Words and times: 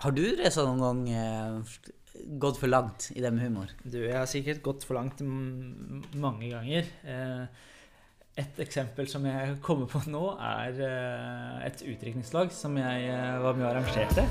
Har 0.00 0.14
du 0.16 0.22
Reza, 0.38 0.62
noen 0.64 0.80
gang 0.80 1.00
eh, 1.12 1.58
gått 2.40 2.56
for 2.56 2.72
langt 2.72 3.10
i 3.12 3.20
det 3.20 3.28
med 3.36 3.44
humor? 3.44 3.68
Du, 3.84 3.98
jeg 4.00 4.16
har 4.16 4.28
sikkert 4.30 4.62
gått 4.64 4.86
for 4.88 4.96
langt 4.96 5.20
mange 5.20 6.48
ganger. 6.48 6.88
Eh, 7.04 7.68
Et 8.40 8.60
eksempel 8.62 9.04
som 9.10 9.26
jeg 9.28 9.58
kommer 9.60 9.90
på 9.90 10.00
nå, 10.08 10.22
er 10.40 10.78
eh, 10.86 11.66
et 11.66 11.82
utdrikningslag 11.84 12.48
som 12.54 12.78
jeg 12.80 13.10
var 13.44 13.58
med 13.58 13.66
og 13.66 13.70
arrangerte. 13.74 14.24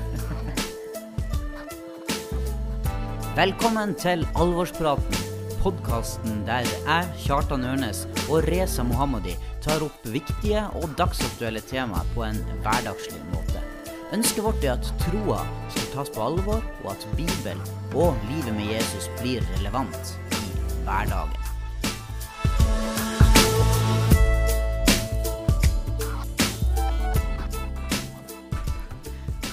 Velkommen 3.38 3.94
til 3.94 4.26
Alvorspraten, 4.34 5.22
podkasten 5.62 6.42
der 6.50 6.66
jeg, 6.66 7.14
Kjartan 7.28 7.68
Ørnes 7.70 8.08
og 8.26 8.42
Reza 8.50 8.82
Mohammadi 8.82 9.38
tar 9.62 9.86
opp 9.86 10.02
viktige 10.10 10.66
og 10.82 10.98
dagsaktuelle 10.98 11.62
temaer 11.70 12.10
på 12.16 12.26
en 12.26 12.42
hverdagslig 12.66 13.22
måte. 13.30 13.69
Ønsket 14.16 14.42
vårt 14.44 14.64
er 14.66 14.72
at 14.74 14.88
troa 15.04 15.42
skal 15.70 15.90
tas 15.94 16.10
på 16.14 16.22
alvor, 16.24 16.64
og 16.82 16.88
at 16.94 17.06
Bibelen 17.18 17.60
og 17.94 18.18
livet 18.30 18.54
med 18.56 18.72
Jesus 18.74 19.06
blir 19.20 19.44
relevant 19.54 20.14
i 20.34 20.42
hverdagen. 20.86 21.36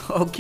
OK, 0.09 0.40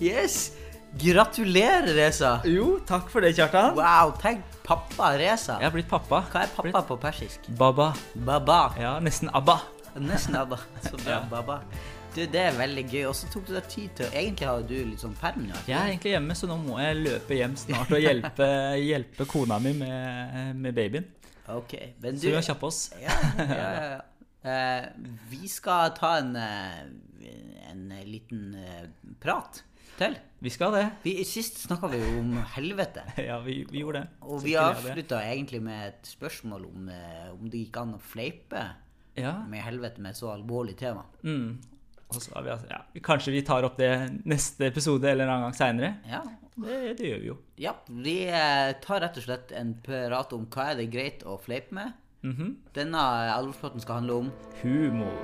yes! 0.00 0.52
Gratulerer, 1.00 1.86
Reza. 1.94 2.40
Jo, 2.44 2.78
takk 2.86 3.08
for 3.12 3.24
det, 3.24 3.32
Kjartan. 3.38 3.76
Wow, 3.78 4.10
tenk 4.20 4.42
pappa 4.66 5.12
Reza. 5.18 5.56
Jeg 5.60 5.68
har 5.70 5.74
blitt 5.74 5.88
pappa. 5.90 6.24
Hva 6.32 6.42
er 6.44 6.50
pappa 6.54 6.82
på 6.90 6.96
persisk? 7.00 7.46
Baba. 7.58 7.92
Baba. 8.14 8.58
Ja, 8.78 8.96
nesten 9.02 9.30
ABBA. 9.32 9.56
Nesten 10.00 10.36
Abba. 10.38 10.58
Så 10.84 10.98
bra, 10.98 11.16
Ja. 11.16 11.20
Baba. 11.30 11.60
Du, 12.14 12.24
det 12.26 12.40
er 12.42 12.56
veldig 12.58 12.82
gøy. 12.90 13.04
Og 13.10 13.14
så 13.14 13.28
tok 13.30 13.46
du 13.46 13.52
deg 13.54 13.66
tid 13.70 13.92
til 14.00 14.08
Egentlig 14.18 14.48
har 14.50 14.64
du 14.66 14.74
litt 14.74 15.02
sånn 15.02 15.14
perm 15.18 15.44
nå. 15.46 15.54
Jeg 15.70 15.76
er 15.78 15.92
egentlig 15.92 16.14
hjemme, 16.16 16.34
så 16.38 16.48
nå 16.50 16.56
må 16.64 16.80
jeg 16.82 16.98
løpe 17.04 17.38
hjem 17.38 17.54
snart 17.60 17.92
og 17.94 18.02
hjelpe, 18.02 18.48
hjelpe 18.90 19.26
kona 19.30 19.60
mi 19.62 19.74
med, 19.78 20.56
med 20.58 20.74
babyen. 20.76 21.06
Ok, 21.50 21.74
men 22.02 22.14
du... 22.18 22.22
Så 22.24 22.30
vi 22.32 22.36
har 22.38 22.46
kjappe 22.46 22.68
oss. 22.70 22.80
Ja, 23.04 23.16
ja, 23.38 23.72
ja. 23.94 24.00
Eh, 24.40 24.86
vi 25.28 25.48
skal 25.52 25.90
ta 25.98 26.14
en, 26.22 26.30
eh, 26.40 26.78
en 27.68 27.82
liten 28.08 28.54
eh, 28.56 28.86
prat 29.20 29.58
til. 29.98 30.14
Vi 30.40 30.52
skal 30.54 30.72
det. 30.72 30.84
Vi, 31.04 31.12
sist 31.28 31.58
snakka 31.66 31.90
vi 31.92 31.98
jo 32.00 32.12
om 32.22 32.36
helvete. 32.56 33.02
Ja, 33.30 33.36
vi, 33.44 33.60
vi 33.70 33.82
gjorde 33.84 34.00
det. 34.06 34.14
Og 34.24 34.38
Så 34.40 34.46
vi 34.46 34.54
avslutta 34.58 35.18
egentlig 35.28 35.60
med 35.66 35.90
et 35.90 36.08
spørsmål 36.14 36.64
om, 36.70 36.88
om 37.36 37.50
det 37.52 37.66
gikk 37.66 37.82
an 37.84 37.98
å 37.98 38.00
fleipe 38.02 38.64
Ja. 39.20 39.34
med 39.50 39.60
helvete 39.66 40.00
med 40.00 40.14
et 40.14 40.22
så 40.22 40.30
alvorlig 40.32 40.78
tema. 40.80 41.04
Mm. 41.26 41.58
Vi, 42.10 42.50
altså- 42.50 42.70
ja, 42.70 42.80
kanskje 43.06 43.32
vi 43.32 43.42
tar 43.46 43.62
opp 43.64 43.76
det 43.78 43.90
neste 44.26 44.66
episode 44.66 45.04
eller 45.10 45.24
en 45.24 45.30
annen 45.36 45.48
gang 45.50 45.58
seinere. 45.58 45.94
Ja, 46.10 46.22
Det, 46.60 46.96
det 46.98 47.06
gjør 47.06 47.20
vi 47.22 47.26
jo. 47.30 47.36
Ja, 47.62 47.72
vi 47.88 48.16
eh, 48.28 48.72
tar 48.82 49.00
rett 49.00 49.16
og 49.16 49.24
slett 49.24 49.52
en 49.56 49.74
prat 49.86 50.32
om 50.36 50.46
hva 50.50 50.70
er 50.72 50.80
det 50.82 50.90
greit 50.92 51.22
å 51.24 51.38
fleipe 51.40 51.72
med. 51.72 51.92
Mhm. 52.22 52.56
Denne 52.76 53.00
alvorspraten 53.32 53.80
skal 53.80 54.02
handle 54.02 54.18
om 54.26 54.32
Humor. 54.62 55.16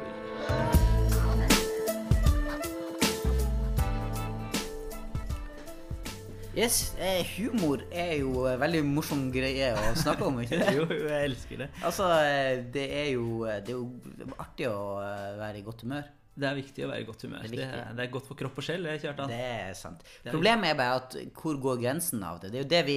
Yes, 6.56 6.95
eh, 6.98 7.21
humor 7.37 7.83
er 7.93 8.15
jo 8.23 8.47
en 8.48 8.56
veldig 8.62 8.78
morsom 8.89 9.27
greie 9.34 9.75
å 9.77 9.91
snakke 10.00 10.25
om, 10.25 10.39
ikke 10.41 10.56
det? 10.62 10.71
Jo, 10.78 10.87
jeg 10.89 11.27
elsker 11.28 11.61
det. 11.61 11.67
Altså, 11.84 12.06
eh, 12.25 12.62
det 12.73 12.87
er 12.97 13.11
jo, 13.12 13.43
det 13.45 13.75
er 13.75 13.77
jo 13.77 14.31
artig 14.41 14.71
å 14.71 14.78
eh, 15.05 15.34
være 15.37 15.61
i 15.61 15.65
godt 15.67 15.84
humør. 15.84 16.06
Det 16.37 16.45
er 16.51 16.55
viktig 16.59 16.84
å 16.84 16.89
være 16.91 17.01
i 17.01 17.06
godt 17.09 17.23
humør. 17.25 17.47
Det 17.48 17.59
er 17.65 17.70
Det 17.89 17.97
det 17.97 18.05
er 18.06 18.11
godt 18.12 18.27
for 18.29 18.37
kropp 18.37 18.59
og 18.61 18.65
sjel, 18.67 18.83
det, 18.84 18.98
Kjartan. 19.03 19.29
Det 19.33 19.39
er 19.41 19.73
sant. 19.75 20.03
er- 20.25 20.31
Problemet 20.34 20.70
er 20.70 20.75
bare 20.77 20.97
at 21.01 21.17
hvor 21.33 21.56
går 21.62 21.81
grensen 21.81 22.23
av 22.23 22.41
det? 22.43 22.51
Det 22.53 22.59
er 22.59 22.62
jo 22.65 22.69
det 22.75 22.83
vi, 22.87 22.97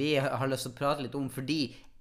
vi 0.00 0.08
har 0.16 0.48
lyst 0.48 0.66
til 0.66 0.72
å 0.72 0.78
prate 0.80 1.02
litt 1.06 1.14
om, 1.14 1.28
fordi 1.30 1.60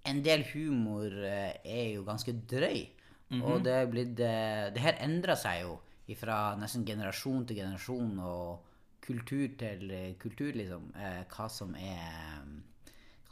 en 0.09 0.23
del 0.25 0.41
humor 0.53 1.11
eh, 1.23 1.53
er 1.63 1.93
jo 1.95 2.03
ganske 2.03 2.33
drøy. 2.33 2.87
Mhm. 3.29 3.43
Og 3.43 3.63
det 3.63 3.71
er 3.77 3.85
blitt 3.87 4.19
eh, 4.19 4.71
Det 4.73 4.81
her 4.81 4.97
endrer 5.05 5.35
seg 5.39 5.61
jo 5.61 5.79
fra 6.19 6.55
nesten 6.59 6.83
generasjon 6.83 7.45
til 7.47 7.55
generasjon 7.61 8.17
og 8.19 8.59
kultur 9.05 9.47
til 9.57 9.85
eh, 9.91 10.13
kultur, 10.19 10.51
liksom. 10.57 10.89
Hva 11.31 11.47
som 11.49 11.75
er 11.75 12.41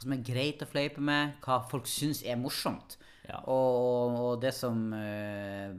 som 0.06 0.12
er 0.14 0.22
greit 0.24 0.62
å 0.62 0.66
fleipe 0.70 1.02
med, 1.04 1.34
hva 1.44 1.58
folk 1.68 1.84
syns 1.86 2.22
er 2.24 2.38
morsomt. 2.40 2.96
Ja. 3.30 3.40
Og, 3.52 4.18
og 4.20 4.32
det 4.42 4.52
som 4.56 4.90
eh, 4.96 5.70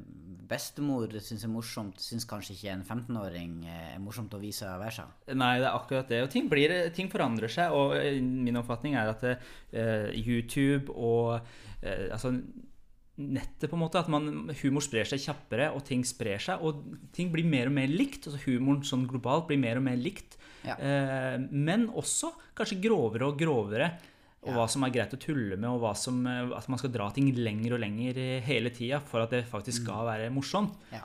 bestemor 0.52 1.12
syns 1.20 1.46
er 1.46 1.52
morsomt, 1.52 2.00
syns 2.02 2.28
kanskje 2.30 2.56
ikke 2.56 2.74
en 2.74 2.86
15-åring 2.86 3.62
eh, 3.68 3.86
er 3.96 4.02
morsomt 4.04 4.34
å 4.36 4.42
vise 4.42 4.68
og 4.70 4.82
være 4.84 4.98
seg. 5.02 5.14
Nei, 5.36 5.54
det 5.60 5.68
er 5.68 5.76
akkurat 5.76 6.12
det. 6.12 6.24
Og 6.26 6.32
ting, 6.32 6.50
blir, 6.52 6.74
ting 6.96 7.12
forandrer 7.12 7.52
seg. 7.52 7.76
Og 7.76 7.96
eh, 8.00 8.20
min 8.22 8.60
oppfatning 8.62 8.98
er 9.00 9.12
at 9.14 9.26
uh, 9.28 10.10
YouTube 10.16 10.94
og 10.96 11.40
uh, 11.40 12.08
altså 12.12 12.36
nettet 13.22 13.70
på 13.70 13.78
en 13.78 13.84
måte, 13.84 14.00
at 14.00 14.10
man, 14.12 14.50
humor 14.62 14.84
sprer 14.84 15.08
seg 15.08 15.22
kjappere, 15.22 15.70
og 15.76 15.84
ting 15.88 16.04
sprer 16.08 16.42
seg. 16.42 16.64
Og 16.66 17.10
ting 17.16 17.32
blir 17.34 17.48
mer 17.48 17.70
og 17.70 17.76
mer 17.76 17.92
likt. 17.92 18.28
altså 18.28 18.42
Humoren 18.48 18.86
sånn 18.88 19.08
globalt 19.10 19.50
blir 19.50 19.62
mer 19.62 19.82
og 19.82 19.86
mer 19.86 20.00
likt. 20.00 20.38
Ja. 20.66 20.78
Eh, 20.78 21.38
men 21.52 21.88
også 21.98 22.32
kanskje 22.58 22.82
grovere 22.84 23.32
og 23.32 23.40
grovere. 23.40 23.92
Og 24.42 24.56
hva 24.58 24.64
som 24.74 24.82
er 24.88 24.94
greit 24.94 25.12
å 25.14 25.20
tulle 25.22 25.54
med, 25.54 25.70
og 25.70 25.84
som, 26.00 26.16
eh, 26.26 26.50
at 26.58 26.70
man 26.72 26.80
skal 26.82 26.90
dra 26.94 27.12
ting 27.14 27.28
lenger 27.38 27.76
og 27.76 27.84
lenger 27.84 28.18
eh, 28.18 28.40
hele 28.42 28.72
tida 28.74 28.98
for 29.06 29.22
at 29.22 29.36
det 29.36 29.44
faktisk 29.50 29.84
skal 29.84 30.08
være 30.08 30.32
morsomt. 30.34 30.74
Ja. 30.94 31.04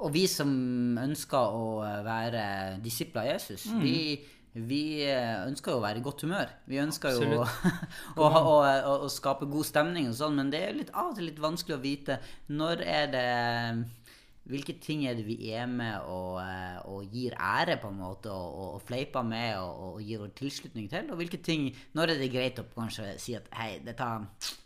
Og 0.00 0.12
vi 0.12 0.26
som 0.28 0.50
ønsker 1.00 1.56
å 1.56 1.80
eh, 1.86 2.02
være 2.04 2.42
disipler 2.84 3.22
av 3.24 3.30
Jesus, 3.32 3.64
Mm. 3.72 3.80
vi, 3.80 3.96
vi 4.68 4.82
ønsker 5.06 5.72
jo 5.72 5.78
å 5.78 5.84
være 5.86 6.02
i 6.02 6.04
godt 6.04 6.26
humør. 6.26 6.52
Vi 6.68 6.80
ønsker 6.82 7.16
jo 7.16 7.40
å, 7.44 7.46
å, 8.26 8.28
å, 8.28 8.94
å 9.06 9.08
skape 9.08 9.48
god 9.48 9.64
stemning 9.64 10.10
og 10.10 10.18
sånn, 10.20 10.36
men 10.36 10.52
det 10.52 10.60
er 10.66 10.76
litt, 10.76 10.92
av 10.92 11.14
og 11.14 11.16
til 11.16 11.30
litt 11.30 11.40
vanskelig 11.40 11.78
å 11.78 11.84
vite 11.84 12.20
når 12.52 12.84
er 12.84 13.10
det 13.14 13.28
hvilke 14.50 14.74
ting 14.82 15.06
er 15.08 15.14
det 15.18 15.24
vi 15.26 15.36
er 15.54 15.66
med 15.70 16.02
og, 16.10 16.40
eh, 16.42 16.78
og 16.90 17.08
gir 17.12 17.36
ære, 17.38 17.78
på 17.80 17.88
en 17.88 18.00
måte, 18.02 18.30
og, 18.34 18.74
og, 18.74 18.82
fleiper 18.86 19.22
med 19.26 19.56
og, 19.62 19.96
og 19.96 20.02
gir 20.04 20.26
tilslutning 20.36 20.90
til? 20.90 21.10
Og 21.10 21.20
hvilke 21.22 21.40
ting 21.42 21.70
Når 21.94 22.14
er 22.14 22.20
det 22.20 22.32
greit 22.34 22.58
å 22.60 22.66
kanskje 22.74 23.14
si 23.22 23.36
at 23.38 23.48
hei, 23.56 23.78
dette 23.86 24.08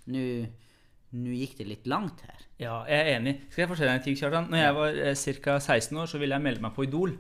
Nå 0.09 1.31
gikk 1.39 1.59
det 1.61 1.67
litt 1.69 1.85
langt 1.87 2.25
her. 2.27 2.41
Ja, 2.59 2.81
jeg 2.91 2.99
er 2.99 3.19
enig. 3.21 3.37
Skal 3.53 3.63
jeg 3.63 3.71
fortelle 3.71 3.93
deg 3.93 4.01
en 4.01 4.05
ting, 4.09 4.17
Kjartan? 4.19 4.49
Når 4.51 4.59
jeg 4.59 4.75
var 4.75 4.97
eh, 5.05 5.39
ca. 5.45 5.55
16 5.63 6.01
år, 6.03 6.09
så 6.11 6.19
ville 6.19 6.35
jeg 6.35 6.43
melde 6.43 6.65
meg 6.65 6.75
på 6.75 6.87
Idol. 6.89 7.15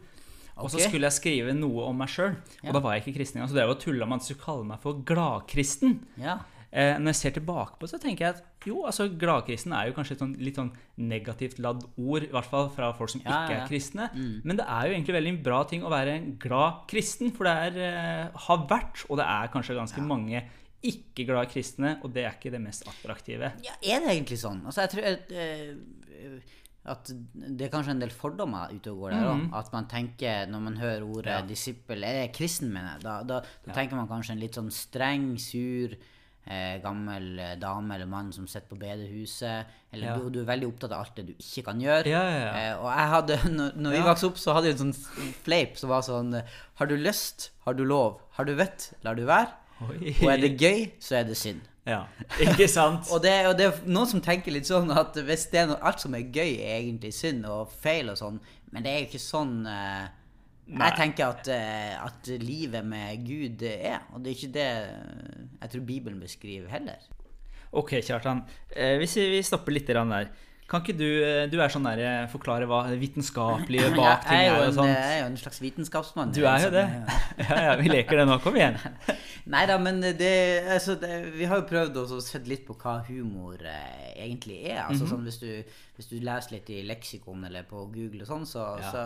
Og 0.55 0.71
så 0.71 0.81
skulle 0.83 1.07
jeg 1.09 1.17
skrive 1.19 1.55
noe 1.55 1.87
om 1.89 1.97
meg 1.99 2.11
sjøl. 2.11 2.35
Og 2.63 2.69
Ja. 2.69 2.73
da 2.75 2.81
var 2.83 2.95
jeg 2.95 3.05
ikke 3.05 3.19
kristen 3.19 3.39
engang. 3.39 3.51
Så 3.51 3.59
det 3.59 3.67
var 3.67 3.79
tulla 3.83 4.07
med 4.07 4.23
at 4.23 4.29
du 4.29 4.35
kaller 4.39 4.67
meg 4.67 4.83
for 4.83 4.99
gladkristen. 5.07 5.97
Ja. 6.19 6.41
Eh, 6.75 6.97
når 6.99 7.13
jeg 7.13 7.19
ser 7.21 7.31
tilbake 7.37 7.77
på 7.79 7.87
det, 7.87 7.91
så 7.93 7.99
tenker 8.03 8.25
jeg 8.25 8.35
at 8.35 8.67
jo, 8.67 8.81
altså 8.89 9.05
gladkristen 9.15 9.71
er 9.79 9.87
jo 9.87 9.95
kanskje 9.95 10.17
et 10.17 10.23
sånn, 10.25 10.33
litt 10.43 10.57
sånn 10.59 10.73
negativt 10.99 11.61
ladd 11.63 11.85
ord, 11.95 12.25
i 12.27 12.33
hvert 12.35 12.49
fall 12.51 12.67
fra 12.75 12.89
folk 12.99 13.13
som 13.13 13.21
Ja, 13.23 13.45
ikke 13.45 13.61
er 13.61 13.69
kristne. 13.69 14.09
Men 14.43 14.59
det 14.59 14.67
er 14.67 14.89
jo 14.89 14.97
egentlig 14.97 15.15
veldig 15.15 15.35
bra 15.47 15.61
ting 15.71 15.85
å 15.87 15.93
være 15.93 16.17
en 16.19 16.33
glad 16.43 16.81
kristen, 16.91 17.31
for 17.37 17.47
det 17.47 17.55
er, 17.69 17.79
eh, 17.79 18.41
har 18.49 18.67
vært, 18.67 19.05
og 19.09 19.19
det 19.23 19.27
er 19.37 19.53
kanskje 19.55 19.77
ganske 19.79 20.03
mange 20.03 20.43
ikke 20.85 21.25
glade 21.31 21.47
kristne, 21.49 21.95
og 22.03 22.13
det 22.13 22.25
er 22.27 22.35
ikke 22.35 22.51
det 22.53 22.61
mest 22.61 22.83
attraktive. 22.91 23.53
Ja, 23.65 23.73
er 23.81 24.01
det 24.03 24.11
egentlig 24.11 24.41
sånn? 24.43 24.65
Altså, 24.67 24.83
jeg 24.83 24.91
tror 24.91 25.07
at, 25.13 25.31
eh, 25.33 26.41
at 26.87 27.13
det 27.35 27.65
er 27.69 27.71
kanskje 27.73 27.95
en 27.95 28.01
del 28.03 28.11
fordommer 28.13 28.75
ute 28.75 28.91
og 28.93 28.99
går 29.07 29.15
der 29.15 29.31
òg. 29.31 29.47
At 29.57 29.71
man 29.73 29.87
tenker, 29.89 30.47
når 30.51 30.61
man 30.61 30.77
hører 30.77 31.07
ordet 31.07 31.27
Ja. 31.33 31.41
disippel, 31.43 32.01
det 32.03 32.33
kristen, 32.35 32.73
mener 32.73 32.95
jeg, 32.99 33.03
da, 33.07 33.23
da, 33.23 33.41
da 33.65 33.73
tenker 33.73 33.97
man 33.97 34.09
kanskje 34.11 34.33
en 34.33 34.41
litt 34.41 34.53
sånn 34.59 34.69
streng, 34.75 35.39
sur, 35.41 35.95
eh, 36.47 36.77
gammel 36.83 37.39
eh, 37.41 37.55
dame 37.61 37.95
eller 37.97 38.07
mann 38.11 38.33
som 38.33 38.47
sitter 38.47 38.69
på 38.71 38.79
bedehuset. 38.81 39.67
Eller 39.95 40.09
Ja. 40.11 40.17
du, 40.19 40.31
du 40.31 40.41
er 40.43 40.49
veldig 40.53 40.69
opptatt 40.73 40.93
av 40.93 41.05
alt 41.05 41.17
det 41.17 41.27
du 41.29 41.33
ikke 41.35 41.65
kan 41.71 41.81
gjøre. 41.81 42.07
Ja, 42.11 42.23
ja. 42.31 42.49
Eh, 42.61 42.79
og 42.83 42.89
jeg 42.93 43.13
hadde, 43.15 43.39
når, 43.59 43.77
når 43.77 43.97
vi 43.97 44.03
vokste 44.09 44.31
opp, 44.33 44.41
så 44.43 44.55
hadde 44.57 44.71
jeg 44.73 44.79
en 44.81 44.93
sånn 44.93 45.35
fleip 45.47 45.77
som 45.81 45.93
var 45.95 46.03
sånn 46.07 46.33
Har 46.81 46.91
du 46.91 46.97
lyst, 46.97 47.51
har 47.69 47.75
du 47.79 47.85
lov. 47.85 48.19
Har 48.39 48.45
du 48.49 48.55
vett, 48.59 48.91
lar 49.07 49.15
du 49.19 49.25
være. 49.29 49.53
Oi. 49.89 50.15
Og 50.23 50.29
er 50.33 50.43
det 50.43 50.53
gøy, 50.61 50.85
så 51.03 51.21
er 51.21 51.25
det 51.29 51.37
synd. 51.39 51.63
Ja, 51.85 52.07
ikke 52.41 52.65
sant? 52.71 53.09
Og 53.13 53.21
det, 53.21 53.33
og 53.45 53.59
det 53.59 53.67
er 53.69 53.81
noen 53.93 54.09
som 54.09 54.21
tenker 54.25 54.55
litt 54.55 54.65
sånn 54.65 54.89
at 54.97 55.19
hvis 55.27 55.43
det 55.53 55.59
er 55.61 55.67
noe, 55.69 55.81
alt 55.85 56.01
som 56.01 56.15
er 56.17 56.23
gøy, 56.33 56.55
er 56.65 56.79
egentlig 56.79 57.11
synd 57.13 57.45
og 57.45 57.69
feil 57.83 58.09
og 58.09 58.17
sånn, 58.17 58.39
men 58.73 58.87
det 58.87 58.93
er 58.95 59.03
jo 59.03 59.09
ikke 59.11 59.21
sånn 59.21 59.53
eh, 59.69 60.07
Nei. 60.67 60.87
Jeg 60.89 60.97
tenker 60.97 61.27
at, 61.29 61.49
eh, 61.53 61.93
at 62.01 62.29
livet 62.41 62.87
med 62.89 63.27
Gud 63.27 63.63
er, 63.69 64.07
og 64.13 64.25
det 64.25 64.31
er 64.33 64.39
ikke 64.39 64.55
det 64.55 64.69
jeg 65.61 65.73
tror 65.75 65.85
Bibelen 65.87 66.21
beskriver 66.21 66.71
heller. 66.73 67.05
Ok, 67.75 67.99
Kjartan. 68.07 68.45
Eh, 68.71 68.97
hvis 69.01 69.17
vi 69.19 69.29
vi 69.35 69.43
stopper 69.43 69.75
litt 69.75 69.87
der. 69.87 70.31
Kan 70.65 70.81
ikke 70.81 70.95
du 70.97 71.09
eh, 71.21 71.45
Du 71.53 71.59
er 71.61 71.73
sånn 71.73 71.85
der, 71.85 72.01
eh, 72.01 72.23
forklare 72.33 72.65
hva 72.69 72.81
vitenskapelige 72.97 73.91
bak 73.99 74.25
ting 74.25 74.47
er 74.47 74.55
og 74.55 74.63
en, 74.71 74.77
sånn. 74.79 74.89
jeg 74.89 75.11
er 75.11 75.21
jo 75.21 75.27
en 75.29 75.37
slags 75.43 75.61
vitenskapsmann. 75.61 76.33
Du 76.33 76.41
er 76.49 76.65
jo 76.65 76.71
det. 76.73 76.85
Ja, 77.45 77.59
ja, 77.67 77.75
vi 77.81 77.91
leker 77.91 78.21
det 78.21 78.25
nå. 78.29 78.39
Kom 78.41 78.57
igjen. 78.57 78.79
Nei 79.53 79.65
da, 79.69 79.77
men 79.83 80.01
det, 80.01 80.33
altså, 80.73 80.97
det 81.01 81.11
Vi 81.35 81.49
har 81.51 81.61
jo 81.61 81.67
prøvd 81.69 82.01
å 82.01 82.21
se 82.25 82.41
litt 82.49 82.65
på 82.65 82.79
hva 82.81 82.97
humor 83.11 83.61
eh, 83.61 84.15
egentlig 84.25 84.63
er. 84.63 84.85
Altså, 84.87 85.05
mm 85.05 85.07
-hmm. 85.07 85.13
sånn, 85.13 85.25
hvis, 85.29 85.39
du, 85.43 85.81
hvis 85.99 86.11
du 86.13 86.17
leser 86.25 86.57
litt 86.57 86.71
i 86.71 86.83
leksikon 86.89 87.45
eller 87.45 87.69
på 87.69 87.85
Google 87.93 88.25
og 88.25 88.31
sånn, 88.33 88.47
så, 88.47 88.67
Ja. 88.81 88.91
så, 88.91 89.03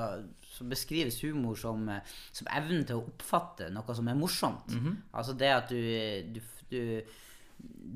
så 0.47 0.65
beskrives 0.65 1.23
humor 1.25 1.57
som, 1.57 1.89
eh, 1.89 2.03
som 2.33 2.47
evnen 2.55 2.85
til 2.85 2.97
å 3.01 3.07
oppfatte 3.07 3.71
noe 3.71 3.95
som 3.95 4.09
er 4.09 4.15
morsomt. 4.15 4.69
Mhm. 4.69 5.03
Altså 5.13 5.33
det 5.33 5.51
at 5.51 5.69
du, 5.69 6.39
du, 6.39 6.41
du 6.71 7.03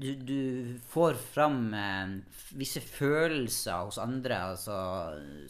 du, 0.03 0.15
du 0.15 0.79
får 0.91 1.15
fram 1.15 1.75
eh, 1.75 2.15
visse 2.59 2.83
følelser 2.85 3.85
hos 3.87 4.01
andre 4.03 4.41
altså, 4.53 4.79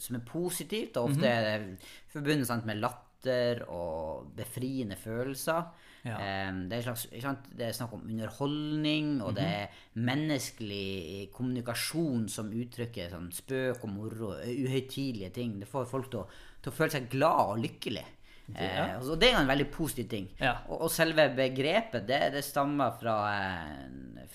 som 0.01 0.19
er 0.19 0.27
positivt, 0.27 0.97
og 0.97 1.11
ofte 1.11 1.29
er 1.29 1.47
det 1.47 1.87
forbundet 2.13 2.49
sant, 2.49 2.67
med 2.69 2.81
latter 2.83 3.63
og 3.71 4.29
befriende 4.37 4.97
følelser. 4.99 5.71
Ja. 6.03 6.17
Eh, 6.19 6.51
det, 6.69 6.77
er 6.77 6.85
slags, 6.89 7.07
sant, 7.23 7.47
det 7.57 7.69
er 7.69 7.77
snakk 7.77 7.95
om 7.97 8.05
underholdning, 8.05 9.15
og 9.23 9.37
det 9.39 9.47
er 9.47 9.85
menneskelig 9.95 11.29
kommunikasjon 11.35 12.27
som 12.31 12.51
uttrykker 12.53 13.13
sånn, 13.13 13.31
spøk 13.33 13.87
og 13.87 13.93
moro, 13.95 14.33
uhøytidelige 14.43 15.33
ting. 15.39 15.57
Det 15.61 15.71
får 15.71 15.89
folk 15.89 16.11
til 16.11 16.25
å, 16.25 16.27
til 16.61 16.73
å 16.73 16.77
føle 16.81 16.97
seg 16.97 17.09
glad 17.15 17.55
og 17.55 17.63
lykkelig. 17.63 18.05
Eh, 18.51 18.99
og 18.99 19.15
det 19.19 19.29
er 19.29 19.33
jo 19.37 19.41
en 19.45 19.51
veldig 19.53 19.69
positiv 19.71 20.09
ting. 20.11 20.25
Ja. 20.41 20.53
Og, 20.67 20.81
og 20.85 20.91
selve 20.91 21.29
begrepet, 21.35 22.07
det, 22.07 22.33
det 22.35 22.43
stammer 22.45 22.91
fra, 22.99 23.15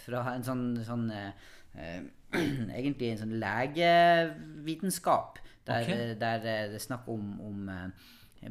fra 0.05 0.22
en 0.32 0.44
sånn, 0.46 0.66
sånn 0.87 1.10
eh, 1.14 1.32
eh, 1.76 2.00
Egentlig 2.78 3.08
en 3.12 3.22
sånn 3.22 3.37
legevitenskap, 3.40 5.38
der, 5.69 5.82
okay. 5.84 6.14
der 6.20 6.38
eh, 6.43 6.66
det 6.72 6.78
er 6.81 6.82
snakk 6.82 7.05
om, 7.12 7.25
om 7.44 7.58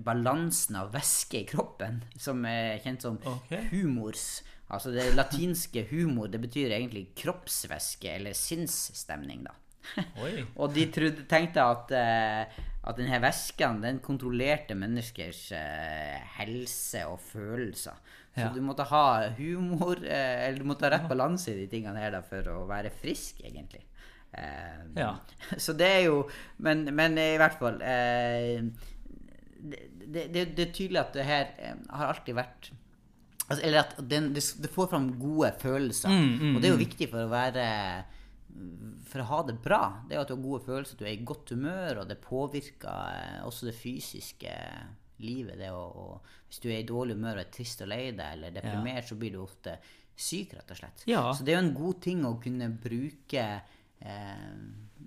balansen 0.03 0.75
av 0.81 0.91
væske 0.95 1.37
i 1.41 1.45
kroppen, 1.47 2.03
som 2.19 2.45
er 2.49 2.81
kjent 2.83 3.01
som 3.05 3.15
okay. 3.21 3.63
humors. 3.71 4.43
Altså 4.67 4.91
det 4.91 5.15
latinske 5.15 5.85
humor, 5.93 6.27
det 6.27 6.41
betyr 6.43 6.71
egentlig 6.75 7.05
kroppsvæske, 7.17 8.09
eller 8.17 8.33
sinnsstemning, 8.35 9.45
da. 9.47 9.53
Og 10.59 10.73
de 10.75 10.83
trodde, 10.91 11.23
tenkte 11.31 11.63
at, 11.63 11.91
eh, 11.95 12.43
at 12.87 12.97
denne 12.99 13.19
væsken 13.21 13.81
den 13.83 13.99
kontrollerte 14.03 14.75
menneskers 14.79 15.51
eh, 15.55 16.21
helse 16.37 17.03
og 17.09 17.19
følelser. 17.19 17.97
Så 18.37 18.45
Ja. 18.45 18.49
du 18.53 18.61
måtte 18.61 18.85
ha 18.85 19.29
humor, 19.37 19.97
eh, 20.05 20.47
eller 20.47 20.59
du 20.59 20.67
måtte 20.69 20.85
ha 20.85 20.91
rett 20.93 21.09
balanse 21.09 21.51
i 21.51 21.57
de 21.65 21.67
tingene 21.71 21.99
her 21.99 22.11
da, 22.13 22.21
for 22.21 22.45
å 22.53 22.67
være 22.69 22.91
frisk, 22.93 23.41
egentlig. 23.43 23.83
Eh, 24.33 24.83
Ja. 24.95 25.15
Så 25.57 25.73
det 25.73 25.87
er 25.87 26.03
jo 26.05 26.29
Men, 26.57 26.83
men 26.95 27.17
i 27.17 27.37
hvert 27.39 27.57
fall 27.59 27.81
eh, 27.81 28.59
det, 29.57 30.27
det, 30.33 30.55
det, 30.55 30.67
er 30.67 30.73
tydelig 30.73 30.99
at 30.99 31.13
det 31.15 31.25
her 31.25 31.47
eh, 31.57 31.75
har 31.89 32.11
alltid 32.11 32.35
vært 32.35 32.71
altså, 33.47 33.61
Eller 33.63 33.79
at 33.79 33.95
den, 34.09 34.33
det, 34.35 34.43
det 34.61 34.69
får 34.69 34.89
fram 34.91 35.07
gode 35.19 35.53
følelser. 35.59 36.09
Mm, 36.09 36.37
mm, 36.39 36.55
og 36.55 36.61
det 36.61 36.69
er 36.69 36.75
jo 36.75 36.83
viktig 36.83 37.09
for 37.11 37.23
å 37.23 37.31
være 37.31 37.65
for 39.09 39.23
å 39.23 39.27
ha 39.31 39.41
det 39.47 39.57
bra, 39.63 39.81
det 40.09 40.15
er 40.17 40.21
at 40.23 40.29
du 40.31 40.35
har 40.35 40.43
gode 40.43 40.63
følelser, 40.65 40.93
at 40.97 40.99
du 41.03 41.05
er 41.07 41.15
i 41.15 41.23
godt 41.27 41.53
humør, 41.55 42.01
og 42.03 42.09
det 42.11 42.19
påvirker 42.23 43.13
eh, 43.13 43.45
også 43.47 43.69
det 43.69 43.75
fysiske 43.79 44.55
livet. 45.25 45.57
Det 45.59 45.71
å, 45.73 45.85
og, 46.03 46.33
hvis 46.49 46.59
du 46.63 46.67
er 46.69 46.81
i 46.83 46.87
dårlig 46.87 47.15
humør 47.17 47.39
og 47.39 47.45
er 47.47 47.53
trist 47.55 47.81
og 47.85 47.89
lei 47.91 48.03
deg 48.11 48.35
eller 48.37 48.53
deprimert, 48.55 49.07
så 49.09 49.17
blir 49.19 49.33
du 49.33 49.41
ofte 49.43 49.77
syk, 50.17 50.53
rett 50.57 50.71
og 50.73 50.79
slett. 50.81 51.03
Ja. 51.09 51.23
Så 51.33 51.45
det 51.45 51.53
er 51.55 51.59
jo 51.61 51.65
en 51.67 51.73
god 51.77 52.01
ting 52.05 52.21
å 52.25 52.35
kunne 52.41 52.69
bruke 52.81 53.47
eh, 53.99 54.51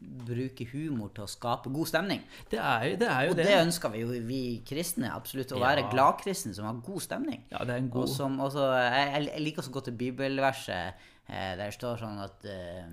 bruke 0.00 0.64
humor 0.72 1.10
til 1.14 1.24
å 1.26 1.30
skape 1.30 1.70
god 1.72 1.88
stemning. 1.90 2.22
Det 2.50 2.58
er 2.62 2.84
jo 2.92 2.96
det. 3.00 3.08
Er 3.10 3.24
jo 3.26 3.32
Og 3.34 3.36
det. 3.38 3.46
det 3.48 3.56
ønsker 3.62 3.92
vi 3.94 4.02
jo, 4.02 4.10
vi 4.26 4.40
kristne, 4.66 5.10
absolutt. 5.14 5.52
Å 5.52 5.58
Ja. 5.60 5.66
være 5.68 5.88
gladkristne 5.92 6.54
som 6.56 6.66
har 6.66 6.78
god 6.86 7.02
stemning. 7.04 7.42
Ja, 7.52 7.64
det 7.64 7.74
er 7.74 7.78
en 7.82 7.90
Og 7.90 7.98
god 8.00 8.08
som 8.14 8.38
også, 8.40 8.66
jeg, 8.80 9.26
jeg 9.30 9.42
liker 9.44 9.62
også 9.62 9.74
godt 9.74 9.90
det 9.90 9.98
bibelverset 9.98 10.94
eh, 11.28 11.52
der 11.56 11.66
det 11.66 11.74
står 11.74 11.98
sånn 12.02 12.18
at 12.22 12.46
eh, 12.50 12.86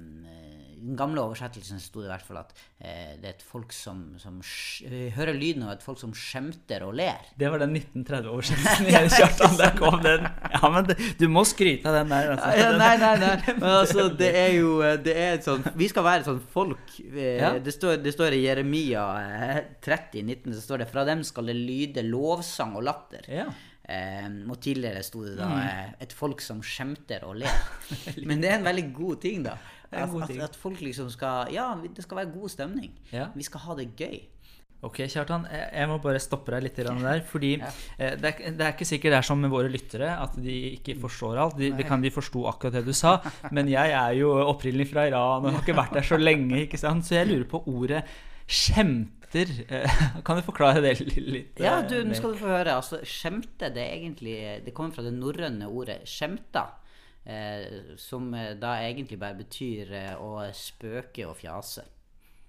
den 0.78 0.96
gamle 1.00 1.22
oversettelsen 1.26 1.80
sto 1.82 2.04
det 2.04 2.08
i 2.08 2.12
hvert 2.12 2.26
fall 2.28 2.38
at 2.44 2.52
eh, 2.80 3.16
det 3.18 3.26
er 3.30 3.34
et 3.36 3.44
folk 3.46 3.72
som, 3.74 4.04
som 4.22 4.36
eh, 4.86 5.08
hører 5.16 5.34
lyden 5.34 5.64
av 5.66 5.72
et 5.74 5.84
folk 5.86 5.98
som 6.02 6.12
skjemter 6.14 6.84
og 6.86 6.94
ler. 7.00 7.24
Det 7.40 7.50
var 7.50 7.64
den 7.64 7.74
1930-oversettelsen 7.80 8.88
i 8.92 9.10
Kjartan. 9.10 9.58
Der 9.60 9.74
kom 9.78 10.00
den. 10.06 10.28
Ja, 10.54 10.70
men 10.74 10.88
det, 10.90 10.98
du 11.20 11.28
må 11.34 11.44
skryte 11.50 11.90
av 11.90 11.98
den 12.02 12.14
der. 12.14 12.32
Altså. 12.36 12.52
Ja, 12.62 12.72
nei, 12.78 12.92
nei, 13.02 13.14
nei. 13.24 13.34
Men 13.62 13.70
altså, 13.72 14.08
det 14.20 14.32
er 14.38 14.52
jo 14.58 14.76
det 15.04 15.16
er 15.18 15.38
et 15.40 15.48
sånt, 15.48 15.72
Vi 15.78 15.88
skal 15.92 16.06
være 16.08 16.24
et 16.26 16.30
sånt 16.32 16.50
folk. 16.54 16.98
eh, 17.10 17.38
Ja. 17.42 17.54
Det, 17.62 17.74
står, 17.76 17.98
det 18.06 18.14
står 18.16 18.36
i 18.38 18.44
Jeremia 18.46 19.06
eh, 19.22 19.64
30, 19.86 20.22
19, 20.30 20.54
så 20.58 20.62
står 20.68 20.84
det 20.86 20.92
fra 20.92 21.04
dem 21.08 21.24
skal 21.28 21.50
det 21.52 21.58
lyde 21.58 22.04
lovsang 22.08 22.78
og 22.80 22.86
latter. 22.88 23.26
Ja. 23.32 23.48
Eh, 23.88 24.28
og 24.52 24.58
tidligere 24.64 25.00
sto 25.06 25.22
det 25.24 25.38
da 25.40 25.48
Mm. 25.48 25.60
eh, 25.64 25.92
et 26.04 26.14
folk 26.14 26.42
som 26.44 26.60
skjemter 26.66 27.24
og 27.24 27.38
ler. 27.40 27.60
Men 28.28 28.42
det 28.44 28.50
er 28.52 28.58
en 28.60 28.66
veldig 28.68 28.88
god 28.98 29.22
ting, 29.24 29.46
da. 29.48 29.54
Er 29.98 30.04
en 30.04 30.10
At, 30.10 30.16
god 30.16 30.28
ting. 30.32 30.42
at 30.46 30.56
folk 30.56 30.82
liksom 30.82 31.10
skal 31.14 31.52
Ja, 31.54 31.68
det 31.82 32.04
skal 32.06 32.18
være 32.24 32.32
god 32.34 32.50
stemning. 32.54 32.92
Ja. 33.12 33.28
Vi 33.36 33.44
skal 33.44 33.60
ha 33.68 33.76
det 33.76 33.90
gøy. 34.00 34.20
Ok, 34.86 35.00
Kjartan. 35.10 35.48
Jeg 35.50 35.70
jeg 35.74 35.88
må 35.90 35.96
bare 36.04 36.20
stoppe 36.22 36.52
deg 36.54 36.62
litt 36.68 36.76
der. 36.78 37.22
Fordi 37.26 37.56
Ja. 37.58 37.72
eh, 37.98 38.16
det, 38.16 38.30
er, 38.40 38.52
det 38.54 38.62
er 38.62 38.74
ikke 38.76 38.86
sikkert 38.86 39.10
det 39.16 39.18
er 39.18 39.26
som 39.26 39.40
med 39.42 39.50
våre 39.50 39.72
lyttere, 39.74 40.12
at 40.22 40.36
de 40.38 40.58
ikke 40.78 41.00
forstår 41.02 41.38
alt. 41.42 41.58
De, 41.58 41.72
det 41.74 41.86
kan 41.90 42.00
de 42.02 42.12
forsto 42.14 42.46
akkurat 42.48 42.74
det 42.78 42.86
du 42.86 42.94
sa. 42.94 43.16
Men 43.52 43.68
jeg 43.68 43.90
er 43.92 44.12
jo 44.20 44.36
opprinnelig 44.46 44.92
fra 44.92 45.08
Iran 45.10 45.46
og 45.46 45.52
har 45.52 45.62
ikke 45.66 45.76
vært 45.80 45.94
der 45.98 46.06
så 46.06 46.18
lenge. 46.22 46.62
ikke 46.68 46.78
sant? 46.78 47.06
Så 47.10 47.16
jeg 47.18 47.28
lurer 47.32 47.50
på 47.50 47.64
ordet 47.66 48.04
skjemter. 48.48 49.50
Eh, 49.68 49.98
Kan 50.24 50.38
du 50.40 50.44
forklare 50.46 50.82
det 50.82 50.94
litt? 51.18 51.58
Ja, 51.60 51.80
eh, 51.82 51.88
du, 51.90 51.98
nå 52.08 52.16
skal 52.16 52.34
du 52.36 52.40
få 52.40 52.52
høre. 52.54 52.78
Altså, 52.78 53.02
skjemte, 53.04 53.72
det 53.74 53.82
er 53.84 53.96
egentlig 53.98 54.38
Det 54.66 54.74
kommer 54.78 54.94
fra 54.96 55.04
det 55.04 55.14
norrøne 55.18 55.68
ordet 55.68 56.04
skjemta. 56.08 56.68
Eh, 57.28 57.96
som 58.00 58.30
eh, 58.34 58.54
da 58.56 58.78
egentlig 58.86 59.18
bare 59.20 59.36
betyr 59.36 59.90
eh, 59.92 60.14
å 60.16 60.46
spøke 60.56 61.26
og 61.28 61.36
fjase. 61.36 61.84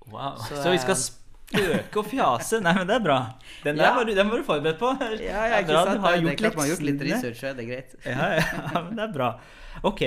Wow. 0.06 0.36
Så, 0.38 0.54
Så, 0.62 0.70
vi 0.70 0.78
skal 0.78 0.94
eh, 0.94 1.02
spøke 1.02 1.98
og 1.98 2.06
fjase? 2.12 2.60
Nei, 2.62 2.75
men 2.78 2.86
det 2.86 2.94
er 3.00 3.02
bra. 3.04 3.16
Den 3.64 3.76
der 3.80 3.88
Ja. 3.88 3.94
var, 3.96 4.04
du- 4.06 4.14
den 4.14 4.30
var 4.30 4.38
du 4.38 4.44
forberedt 4.46 4.78
på. 4.78 4.92
Ja, 5.02 5.08
Det 5.10 5.25
ja, 5.26 5.44
ikke 5.64 5.75
sant? 5.75 5.96
Du 5.98 6.04
har 6.06 6.16
Det 6.16 6.22
gjort 6.38 6.54
man 6.56 6.64
har 6.64 6.70
gjort 6.76 6.86
litt 6.86 7.02
research, 7.08 7.40
så 7.42 7.50
er 7.50 7.54
det 7.58 7.66
greit. 7.66 7.96
Ja, 8.06 8.28
ja, 8.38 8.82
men 8.84 8.94
det 8.96 9.04
er 9.08 9.12
bra. 9.19 9.30
Ok, 9.82 10.00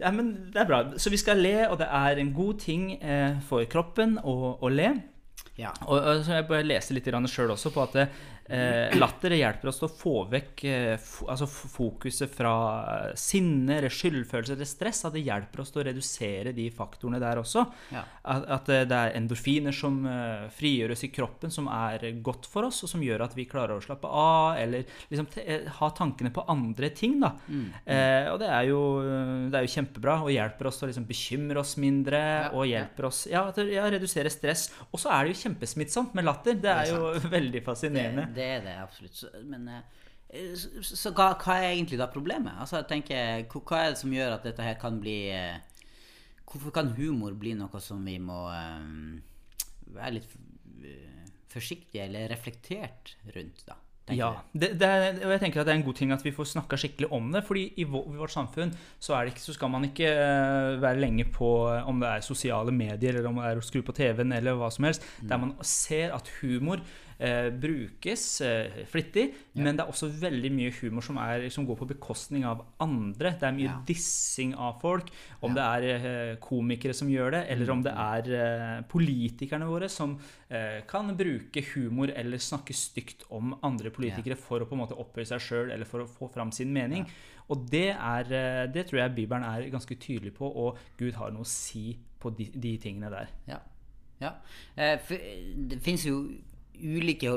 ja, 0.00 0.10
men 0.10 0.50
det 0.52 0.60
er 0.60 0.68
bra. 0.68 0.82
Så 1.00 1.10
vi 1.10 1.16
skal 1.16 1.40
le, 1.40 1.56
og 1.70 1.78
det 1.80 1.88
er 1.88 2.20
en 2.20 2.32
god 2.36 2.60
ting 2.60 2.90
eh, 3.02 3.40
for 3.48 3.64
kroppen 3.64 4.18
å, 4.22 4.58
å 4.60 4.68
le. 4.68 4.92
Ja. 5.58 5.72
Og, 5.88 5.98
og 5.98 6.20
så 6.26 6.36
jeg 6.36 6.46
bare 6.48 6.62
leste 6.68 6.94
litt 6.94 7.08
sjøl 7.08 7.50
også 7.50 7.72
på 7.74 7.82
at 7.82 7.96
eh, 8.48 8.96
latter 8.98 9.36
hjelper 9.38 9.70
oss 9.70 9.80
til 9.80 9.88
å 9.88 9.94
få 9.94 10.14
vekk 10.32 10.64
eh, 10.68 11.08
altså 11.28 11.48
fokuset 11.48 12.32
fra 12.32 12.54
eh, 12.94 13.16
sinne 13.18 13.78
eller 13.78 13.92
skyldfølelse 13.92 14.56
eller 14.56 14.68
stress. 14.68 15.04
At 15.08 15.16
det 15.16 15.24
hjelper 15.26 15.62
oss 15.62 15.72
til 15.74 15.82
å 15.82 15.86
redusere 15.88 16.54
de 16.56 16.68
faktorene 16.74 17.20
der 17.22 17.40
også. 17.42 17.64
Ja. 17.94 18.04
At, 18.22 18.48
at 18.58 18.72
eh, 18.74 18.84
det 18.88 18.98
er 18.98 19.16
endorfiner 19.18 19.74
som 19.74 20.00
frigjøres 20.54 21.04
i 21.04 21.10
kroppen, 21.12 21.52
som 21.52 21.68
er 21.72 22.06
godt 22.24 22.46
for 22.48 22.68
oss, 22.68 22.82
og 22.84 22.90
som 22.90 23.02
gjør 23.04 23.26
at 23.26 23.34
vi 23.36 23.46
klarer 23.48 23.76
å 23.76 23.84
slappe 23.84 24.08
av, 24.08 24.58
eller 24.60 24.86
liksom 25.10 25.28
ha 25.78 25.90
tankene 25.96 26.32
på 26.34 26.44
andre 26.50 26.90
ting. 26.94 27.18
da. 27.22 27.32
Eh, 27.48 28.28
og 28.32 28.38
det 28.42 28.48
er, 28.50 28.68
jo, 28.70 28.80
det 29.50 29.58
er 29.60 29.66
jo 29.66 29.74
kjempebra, 29.74 30.18
og 30.24 30.32
hjelper 30.34 30.70
oss 30.70 30.80
til 30.80 30.88
å 30.88 30.90
liksom 30.92 31.08
bekymre 31.08 31.62
oss 31.62 31.76
mindre. 31.80 32.18
Ja, 32.18 32.50
og 32.54 32.68
hjelper 32.68 33.08
oss 33.10 33.24
ja, 33.30 33.44
til 33.56 33.72
ja, 33.74 33.86
redusere 33.92 34.32
stress. 34.32 34.68
Og 34.92 35.02
så 35.02 35.12
er 35.14 35.26
det 35.26 35.34
jo 35.34 35.42
kjempesmittsomt 35.44 36.16
med 36.18 36.28
latter. 36.28 36.58
Det 36.58 36.72
er, 36.72 36.88
Det 36.88 36.94
er 36.94 36.96
jo 36.96 37.32
veldig 37.38 37.64
fascinerende. 37.66 38.28
det 38.34 38.37
er 38.44 38.62
det 38.66 38.76
absolutt. 38.82 39.22
Men 39.48 39.68
eh, 39.72 40.52
så, 40.58 40.82
så 40.84 41.12
hva, 41.16 41.32
hva 41.40 41.58
er 41.60 41.72
egentlig 41.72 42.00
da 42.00 42.10
problemet? 42.12 42.54
Altså, 42.60 42.80
jeg 42.82 42.90
tenker, 42.92 43.46
hva 43.58 43.82
er 43.82 43.94
det 43.94 44.02
som 44.02 44.14
gjør 44.14 44.36
at 44.36 44.46
dette 44.48 44.66
her 44.66 44.78
kan 44.80 45.00
bli 45.02 45.18
eh, 45.34 45.64
Hvorfor 46.48 46.72
kan 46.72 46.94
humor 46.96 47.34
bli 47.36 47.50
noe 47.52 47.76
som 47.84 48.00
vi 48.08 48.14
må 48.24 48.38
um, 48.48 49.18
være 49.92 50.14
litt 50.14 50.30
forsiktige 51.52 52.06
eller 52.06 52.30
reflektert 52.32 53.16
rundt, 53.34 53.66
da? 53.68 53.76
Ja, 54.16 54.30
det, 54.52 54.70
det 54.80 54.88
er, 54.88 55.18
og 55.26 55.32
jeg 55.34 55.40
tenker 55.42 55.60
at 55.60 55.66
det 55.68 55.74
er 55.74 55.80
en 55.80 55.86
god 55.88 55.98
ting 55.98 56.12
at 56.14 56.24
vi 56.24 56.32
får 56.32 56.48
snakka 56.54 56.78
skikkelig 56.80 57.10
om 57.12 57.32
det. 57.34 57.44
fordi 57.44 57.66
i, 57.76 57.84
vårt 57.84 58.30
samfunn 58.32 58.72
så, 58.98 59.16
det 59.20 59.34
ikke, 59.34 59.44
så 59.44 59.56
skal 59.58 59.70
man 59.74 59.84
ikke 59.90 60.08
eh, 60.12 60.78
være 60.82 61.00
lenge 61.02 61.26
på 61.34 61.50
eh, 61.74 61.88
om 61.88 62.00
det 62.00 62.08
er 62.08 62.20
sosiale 62.24 62.72
medier 62.72 63.18
eller 63.18 63.28
om 63.28 63.36
det 63.42 63.50
er 63.52 63.60
å 63.60 63.66
skru 63.66 63.82
på 63.82 63.92
TV-en 63.96 64.32
eller 64.32 64.56
hva 64.58 64.70
som 64.72 64.84
helst, 64.88 65.04
der 65.20 65.38
man 65.42 65.54
ser 65.62 66.14
at 66.16 66.28
humor 66.40 66.80
eh, 67.18 67.48
brukes 67.50 68.40
eh, 68.46 68.84
flittig, 68.86 69.28
men 69.58 69.74
det 69.76 69.82
er 69.84 69.90
også 69.90 70.08
veldig 70.20 70.50
mye 70.54 70.72
humor 70.80 71.02
som, 71.02 71.18
er, 71.18 71.48
som 71.50 71.66
går 71.66 71.78
på 71.80 71.88
bekostning 71.92 72.44
av 72.46 72.62
andre. 72.80 73.34
Det 73.40 73.48
er 73.48 73.56
mye 73.56 73.68
Ja. 73.68 73.78
dissing 73.88 74.54
av 74.54 74.78
folk. 74.80 75.10
Om 75.42 75.54
det 75.54 75.64
er 75.64 75.88
eh, 75.88 76.36
komikere 76.40 76.94
som 76.94 77.10
gjør 77.10 77.34
det, 77.34 77.44
eller 77.50 77.70
om 77.74 77.82
det 77.82 77.92
er 77.92 78.30
eh, 78.38 78.82
politikerne 78.88 79.66
våre 79.68 79.88
som 79.90 80.16
kan 80.88 81.10
bruke 81.12 81.60
humor 81.74 82.08
eller 82.16 82.40
snakke 82.40 82.72
stygt 82.72 83.26
om 83.36 83.50
andre 83.62 83.90
politikere 83.90 83.97
for 84.40 84.62
å 84.62 84.68
på 84.68 84.76
en 84.76 84.82
måte 84.82 84.98
opphøye 84.98 85.28
seg 85.28 85.42
sjøl 85.42 85.72
eller 85.74 85.88
for 85.88 86.04
å 86.04 86.10
få 86.10 86.30
fram 86.34 86.52
sin 86.54 86.72
mening. 86.74 87.06
Og 87.48 87.64
det, 87.72 87.90
er, 87.94 88.32
eh, 88.34 88.64
det 88.72 88.86
tror 88.88 89.02
jeg 89.02 89.16
Bibelen 89.16 89.46
er 89.48 89.70
ganske 89.72 89.96
tydelig 90.00 90.34
på, 90.36 90.48
og 90.48 90.78
Gud 90.98 91.16
har 91.18 91.32
noe 91.34 91.46
å 91.46 91.48
si 91.48 91.96
på 92.20 92.32
de, 92.36 92.50
de 92.54 92.74
tingene 92.82 93.10
der. 93.12 93.32
Ja. 93.48 93.62
Ja. 94.20 94.34
Eh, 94.76 94.98
det 95.70 95.80
fins 95.84 96.04
jo 96.06 96.20
ulike 96.78 97.32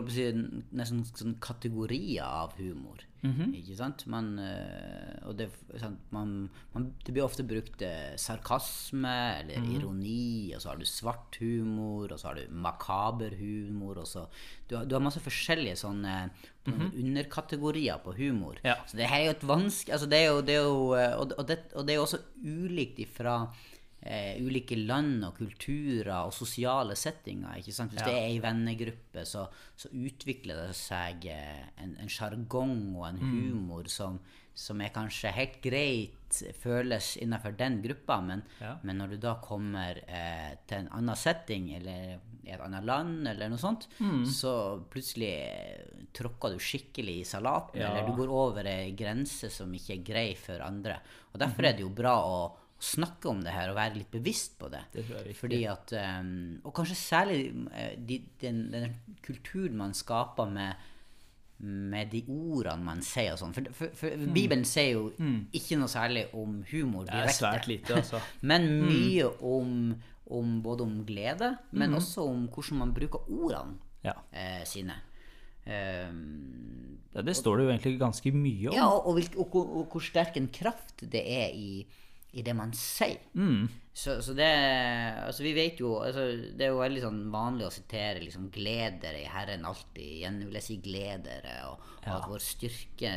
nesten 0.71 1.05
sånn 1.07 1.37
kategorier 1.41 2.25
av 2.25 2.57
humor. 2.59 3.05
Ikke 3.53 3.75
sant? 3.77 4.05
Man, 4.09 4.31
eh, 4.41 5.17
og 5.29 5.35
det, 5.37 5.49
sant, 5.77 5.99
man, 6.09 6.49
man, 6.73 6.87
det 7.05 7.13
blir 7.13 7.25
ofte 7.25 7.45
brukt 7.45 7.83
eh, 7.85 8.15
sarkasme 8.17 9.17
eller 9.41 9.67
ironi, 9.75 10.53
og 10.55 10.63
så 10.63 10.71
har 10.71 10.81
du 10.81 10.87
svart 10.89 11.37
humor, 11.41 12.09
og 12.09 12.17
så 12.17 12.31
har 12.31 12.39
du 12.39 12.55
makaber 12.65 13.35
humor. 13.37 14.01
Og 14.01 14.09
så, 14.09 14.25
du, 14.67 14.75
har, 14.79 14.89
du 14.89 14.97
har 14.97 15.05
masse 15.05 15.21
forskjellige 15.21 15.77
sånne 15.83 16.15
underkategorier 16.65 18.01
på 18.03 18.13
humor. 18.17 18.57
Ja. 18.65 18.79
Så 18.89 18.97
det 18.97 19.09
her 19.09 19.21
er 19.21 19.29
jo 19.29 19.37
et 19.37 19.47
vanskelig 19.49 19.95
altså 19.95 20.09
det 20.09 20.21
det 20.45 20.57
eh, 20.57 21.15
og, 21.17 21.47
det, 21.47 21.57
og 21.73 21.87
det 21.87 21.93
er 21.93 21.97
jo 21.97 22.07
også 22.07 22.21
ulikt 22.41 22.99
ifra 23.01 23.35
eh, 24.03 24.37
ulike 24.41 24.75
land 24.87 25.23
og 25.27 25.35
kulturer 25.37 26.25
og 26.25 26.33
sosiale 26.33 26.95
settinger. 26.95 27.61
Hvis 27.63 27.79
Ja. 27.79 27.85
det 27.87 28.07
er 28.07 28.27
ei 28.29 28.39
vennegruppe, 28.39 29.25
så, 29.25 29.47
så 29.77 29.89
utvikler 29.93 30.67
det 30.67 30.75
seg 30.75 31.25
eh, 31.25 31.65
en 31.83 31.95
en 31.99 32.07
sjargong 32.09 32.95
og 32.95 33.07
en 33.07 33.19
Mm. 33.21 33.51
humor 33.51 33.87
som, 33.87 34.19
som 34.55 34.81
er 34.81 34.89
kanskje 34.89 35.31
helt 35.31 35.61
greit 35.61 36.17
føles 36.61 37.17
innenfor 37.17 37.55
den 37.57 37.81
gruppa, 37.81 38.21
men, 38.21 38.43
Ja. 38.61 38.77
men 38.83 38.97
når 38.97 39.09
du 39.11 39.17
da 39.17 39.35
kommer 39.35 39.97
eh, 40.07 40.55
til 40.67 40.77
en 40.79 40.87
annen 40.89 41.15
setting, 41.15 41.73
eller 41.75 42.19
i 42.43 42.49
et 42.51 42.59
annet 42.59 42.83
land, 42.85 43.27
eller 43.27 43.49
noe 43.49 43.57
sånt, 43.57 43.87
Mm. 43.99 44.25
så 44.25 44.81
plutselig 44.89 45.29
eh, 45.29 45.85
tråkker 46.13 46.51
du 46.53 46.57
skikkelig 46.59 47.19
i 47.21 47.23
salaten, 47.23 47.79
Ja. 47.81 47.91
eller 47.91 48.07
du 48.07 48.13
går 48.17 48.29
over 48.29 48.65
ei 48.65 48.91
grense 48.93 49.49
som 49.51 49.71
ikke 49.73 49.93
er 49.99 50.03
grei 50.03 50.35
for 50.35 50.59
andre. 50.59 50.99
Og 51.33 51.39
Mhm. 51.39 51.47
derfor 51.47 51.65
er 51.65 51.73
det 51.73 51.79
jo 51.81 51.89
bra 51.89 52.15
å 52.23 52.51
snakke 52.81 53.29
om 53.29 53.41
det 53.45 53.51
her 53.53 53.69
og 53.69 53.75
være 53.77 53.99
litt 53.99 54.09
bevisst 54.11 54.55
på 54.57 54.67
det. 54.73 54.79
Det. 54.95 55.35
Fordi 55.37 55.59
at, 55.69 55.91
um, 56.19 56.31
og 56.65 56.73
kanskje 56.79 56.95
særlig 56.97 57.41
eh, 57.77 57.91
de, 58.09 58.17
den, 58.41 58.63
den 58.73 58.95
kulturen 59.21 59.75
man 59.77 59.93
skaper 59.93 60.49
med, 60.49 60.87
med 61.61 62.09
de 62.09 62.23
ordene 62.27 62.81
man 62.87 63.03
sier 63.05 63.35
og 63.35 63.41
sånn. 63.43 63.53
For, 63.53 63.69
for, 63.77 63.93
for 63.99 64.23
Bibelen 64.33 64.65
sier 64.65 64.95
jo 64.95 65.03
ikke 65.53 65.77
noe 65.77 65.91
særlig 65.93 66.23
om 66.33 66.63
humor 66.71 67.05
direkte, 67.05 67.21
Det 67.21 67.35
er 67.35 67.37
svært 67.37 67.69
lite, 67.69 67.99
altså. 68.01 68.21
Men 68.49 68.65
mye 68.87 69.29
om, 69.45 69.75
om 70.33 70.57
både 70.65 70.87
om 70.89 70.97
glede, 71.05 71.51
men 71.77 71.93
også 71.99 72.25
om 72.25 72.47
hvordan 72.49 72.81
man 72.81 72.93
bruker 72.97 73.29
ordene 73.29 73.77
Ja. 74.01 74.15
eh, 74.33 74.63
sine. 74.65 74.97
Um, 75.69 76.97
Ja, 77.13 77.21
det 77.27 77.33
står 77.35 77.57
det 77.59 77.63
jo 77.65 77.71
egentlig 77.73 77.99
ganske 77.99 78.31
mye 78.31 78.69
om. 78.71 78.75
ja, 78.75 78.85
og, 78.87 79.17
og, 79.35 79.55
og, 79.55 79.71
og 79.81 79.87
hvor 79.91 79.99
sterk 80.05 80.37
en 80.39 80.47
kraft 80.47 81.03
det 81.11 81.21
er 81.27 81.49
i, 81.53 81.85
i 82.33 82.41
det 82.41 82.53
man 82.55 82.71
sier. 82.73 83.17
Så, 83.93 84.21
så 84.23 84.31
det 84.33 84.47
Altså, 85.27 85.43
vi 85.43 85.51
vet 85.53 85.79
jo 85.81 85.97
altså, 85.99 86.21
Det 86.55 86.63
er 86.63 86.69
jo 86.71 86.77
veldig 86.79 87.01
sånn 87.03 87.17
vanlig 87.33 87.65
å 87.67 87.71
sitere 87.75 88.21
liksom 88.23 88.45
'Gled 88.49 89.01
dere 89.01 89.19
i 89.19 89.27
Herren 89.27 89.65
alltid'. 89.67 89.99
Igjen 90.21 90.37
vil 90.45 90.53
jeg 90.53 90.63
si 90.63 90.77
'gled 90.77 91.25
dere', 91.25 91.57
og, 91.67 91.81
og 92.07 92.13
at 92.15 92.29
vår 92.31 92.39
styrke 92.39 93.11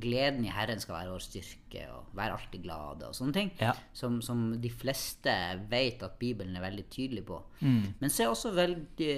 Gleden 0.00 0.44
i 0.44 0.50
Herren 0.52 0.80
skal 0.82 0.96
være 0.98 1.12
vår 1.14 1.22
styrke, 1.24 1.84
og 1.94 2.10
være 2.16 2.36
alltid 2.36 2.62
glade, 2.64 3.06
og 3.08 3.14
sånne 3.16 3.36
ting. 3.36 3.50
Ja. 3.60 3.72
Som, 3.96 4.20
som 4.24 4.42
de 4.62 4.70
fleste 4.72 5.34
vet 5.70 6.02
at 6.06 6.18
Bibelen 6.20 6.56
er 6.58 6.64
veldig 6.66 6.86
tydelig 6.92 7.24
på. 7.28 7.40
Mm. 7.60 7.94
Men 8.00 8.10
så 8.12 8.24
er 8.24 8.32
også 8.32 8.52
veldig, 8.56 9.14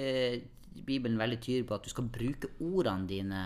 Bibelen 0.87 1.17
veldig 1.21 1.39
tydelig 1.43 1.67
på 1.69 1.77
at 1.77 1.85
du 1.85 1.91
skal 1.93 2.09
bruke 2.13 2.49
ordene 2.63 3.07
dine 3.09 3.43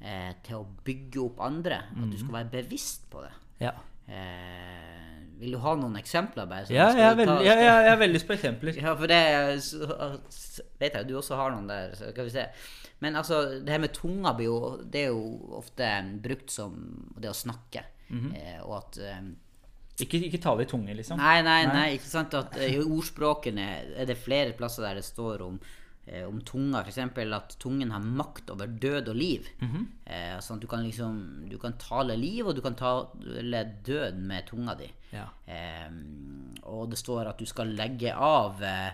eh, 0.00 0.32
til 0.46 0.60
å 0.62 0.66
bygge 0.86 1.22
opp 1.26 1.40
andre. 1.44 1.82
At 1.90 2.06
du 2.10 2.16
Mm. 2.16 2.18
skal 2.24 2.36
være 2.40 2.50
bevisst 2.62 3.08
på 3.10 3.22
det. 3.26 3.32
Ja. 3.60 3.72
Eh, 4.10 5.20
vil 5.40 5.54
du 5.56 5.60
ha 5.62 5.72
noen 5.78 5.96
eksempler? 6.00 6.48
Bare, 6.50 6.66
Ja, 6.68 6.90
jeg 6.92 7.06
er 7.06 7.16
veldig, 7.16 7.38
jeg, 7.46 7.62
jeg 7.64 7.84
jeg 7.86 7.92
er 7.94 8.00
veldig 8.02 8.20
på 8.28 8.36
eksempler. 8.36 8.80
Ja, 8.82 8.94
for 8.98 9.08
det 9.08 9.20
så, 9.64 9.86
vet 10.80 10.98
jeg 10.98 11.08
du 11.08 11.16
også 11.20 11.38
har 11.40 11.54
noen 11.54 11.70
der. 11.70 11.94
Så 11.96 12.10
skal 12.12 12.28
vi 12.28 12.34
se. 12.34 12.46
Men 13.00 13.16
altså, 13.16 13.38
det 13.64 13.72
her 13.72 13.80
med 13.80 13.94
tunga 13.96 14.34
blir 14.36 14.50
jo, 14.50 14.58
det 14.84 15.06
er 15.06 15.14
jo 15.14 15.54
ofte 15.56 15.88
brukt 16.20 16.52
som 16.52 16.74
det 17.16 17.30
å 17.32 17.36
snakke. 17.36 17.86
Mhm. 18.10 18.34
eh, 18.34 18.58
og 18.66 18.74
at 18.82 18.98
eh, 19.06 19.22
Ikke, 20.02 20.18
ikke 20.26 20.40
tale 20.42 20.64
i 20.64 20.68
tunge, 20.68 20.94
liksom. 20.98 21.20
Nei, 21.20 21.42
nei, 21.46 21.60
nei, 21.70 21.88
ikke 21.96 22.08
sant 22.10 22.34
at 22.34 22.56
eh, 22.58 22.74
I 22.74 22.80
ordspråkene 22.82 23.66
er 24.00 24.08
det 24.08 24.16
flere 24.18 24.52
plasser 24.56 24.82
der 24.82 24.98
det 24.98 25.04
står 25.06 25.44
om, 25.46 25.56
eh, 25.60 25.79
om 26.26 26.40
tunga, 26.46 26.80
f.eks. 26.82 26.98
at 27.36 27.56
tungen 27.62 27.92
har 27.94 28.00
makt 28.02 28.50
over 28.50 28.66
død 28.66 29.08
og 29.12 29.16
liv. 29.16 29.46
eh, 30.06 30.38
sånn 30.42 30.58
at 30.58 30.64
du 30.64 30.66
kan 30.70 30.82
liksom 30.82 31.48
Du 31.48 31.58
kan 31.58 31.76
tale 31.78 32.16
liv, 32.18 32.46
og 32.46 32.56
du 32.56 32.60
kan 32.64 32.74
tale 32.74 33.64
død 33.84 34.18
med 34.18 34.46
tunga 34.48 34.74
di. 34.80 34.90
Ja. 35.12 35.28
Eh, 35.46 35.90
og 36.64 36.90
det 36.90 36.98
står 36.98 37.30
at 37.30 37.38
du 37.38 37.46
skal 37.46 37.72
legge 37.78 38.12
av 38.14 38.62
eh, 38.62 38.90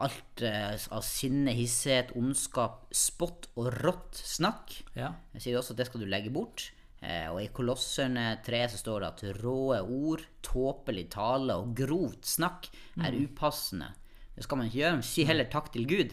alt 0.00 0.42
eh, 0.42 0.74
av 0.90 1.02
sinne, 1.04 1.52
hisshet, 1.52 2.12
ondskap, 2.16 2.86
spott 2.90 3.50
og 3.56 3.70
rått 3.84 4.16
snakk. 4.16 4.78
Ja. 4.96 5.12
Jeg 5.34 5.42
sier 5.44 5.58
også 5.60 5.74
at 5.76 5.82
det 5.82 5.86
skal 5.90 6.00
du 6.04 6.08
legge 6.10 6.32
bort. 6.32 6.70
Eh, 7.00 7.28
og 7.32 7.38
i 7.42 7.48
Kolosserne 7.52 8.40
3 8.44 8.62
så 8.72 8.80
står 8.80 9.00
det 9.00 9.08
at 9.10 9.42
råe 9.42 9.78
ord, 9.84 10.24
tåpelig 10.44 11.06
tale 11.14 11.56
og 11.56 11.74
grovt 11.76 12.26
snakk 12.28 12.68
er 13.00 13.16
upassende. 13.16 13.92
Det 14.36 14.44
skal 14.44 14.60
man 14.60 14.68
ikke 14.68 14.80
gjøre. 14.82 15.02
Si 15.04 15.24
heller 15.28 15.48
takk 15.52 15.70
til 15.72 15.86
Gud. 15.88 16.12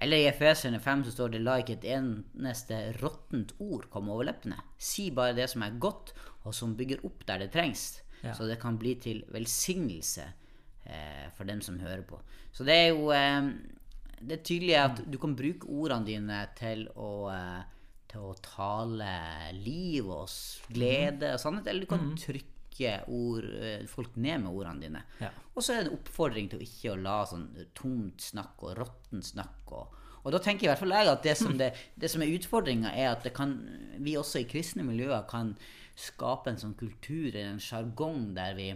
Eller 0.00 0.20
i 0.20 0.28
Efeserne 0.28 0.80
5 0.82 1.04
så 1.06 1.12
står 1.14 1.34
det 1.34 1.42
la 1.44 1.56
ikke 1.60 1.78
et 1.78 1.86
eneste 1.96 2.78
råttent 3.00 3.54
ord 3.64 3.86
komme 3.92 4.12
over 4.12 4.28
leppene. 4.28 4.58
Si 4.76 5.08
bare 5.14 5.36
det 5.36 5.48
som 5.52 5.64
er 5.64 5.78
godt, 5.80 6.12
og 6.44 6.54
som 6.54 6.74
bygger 6.76 7.04
opp 7.06 7.24
der 7.28 7.44
det 7.44 7.52
trengs. 7.54 8.02
Ja. 8.22 8.34
Så 8.36 8.48
det 8.48 8.58
kan 8.60 8.76
bli 8.80 8.96
til 9.00 9.22
velsignelse 9.32 10.26
eh, 10.84 11.24
for 11.36 11.48
dem 11.48 11.62
som 11.64 11.80
hører 11.80 12.04
på. 12.08 12.20
Så 12.52 12.66
det 12.68 12.76
er 12.76 12.92
jo 12.92 13.10
eh, 13.14 13.54
Det 14.16 14.38
er 14.38 14.44
tydelig 14.44 14.76
at 14.80 15.00
du 15.12 15.18
kan 15.20 15.36
bruke 15.36 15.68
ordene 15.68 16.06
dine 16.06 16.38
til 16.56 16.86
å 16.96 17.28
eh, 17.32 17.64
til 18.06 18.28
å 18.30 18.36
tale 18.40 19.12
liv 19.52 20.06
og 20.08 20.30
glede 20.72 21.34
og 21.34 21.40
sannhet, 21.42 21.66
eller 21.68 21.84
du 21.84 21.90
kan 21.90 22.12
trykke 22.20 22.55
ord, 23.12 23.44
eh, 23.44 23.84
folk 23.90 24.16
ned 24.16 24.44
med 24.44 24.52
ordene 24.52 24.86
dine. 24.86 25.04
Ja. 25.20 25.30
Og 25.54 25.62
så 25.62 25.74
er 25.74 25.82
det 25.82 25.90
en 25.90 25.98
oppfordring 25.98 26.50
til 26.52 26.60
å 26.60 26.66
ikke 26.66 26.92
å 26.94 26.98
la 27.00 27.20
sånn 27.28 27.46
tomt 27.76 28.24
snakk 28.24 28.66
og 28.66 28.76
råttent 28.82 29.32
snakk 29.34 29.76
og 29.76 30.02
og 30.26 30.32
da 30.34 30.40
tenker 30.42 30.66
i 30.66 30.68
hvert 30.72 30.80
fall 30.80 30.90
jeg 30.90 31.06
at 31.06 31.22
det 31.22 31.32
som, 31.38 31.52
det, 31.54 31.68
det 31.94 32.08
som 32.10 32.22
er 32.24 32.32
utfordringa, 32.34 32.90
er 32.98 33.12
at 33.12 33.22
det 33.22 33.30
kan, 33.30 33.52
vi 34.02 34.16
også 34.18 34.40
i 34.40 34.48
kristne 34.50 34.82
miljøer 34.82 35.22
kan 35.30 35.52
skape 35.94 36.50
en 36.50 36.58
sånn 36.58 36.72
kultur, 36.74 37.36
en 37.38 37.62
sjargong, 37.62 38.32
der 38.34 38.56
vi 38.58 38.72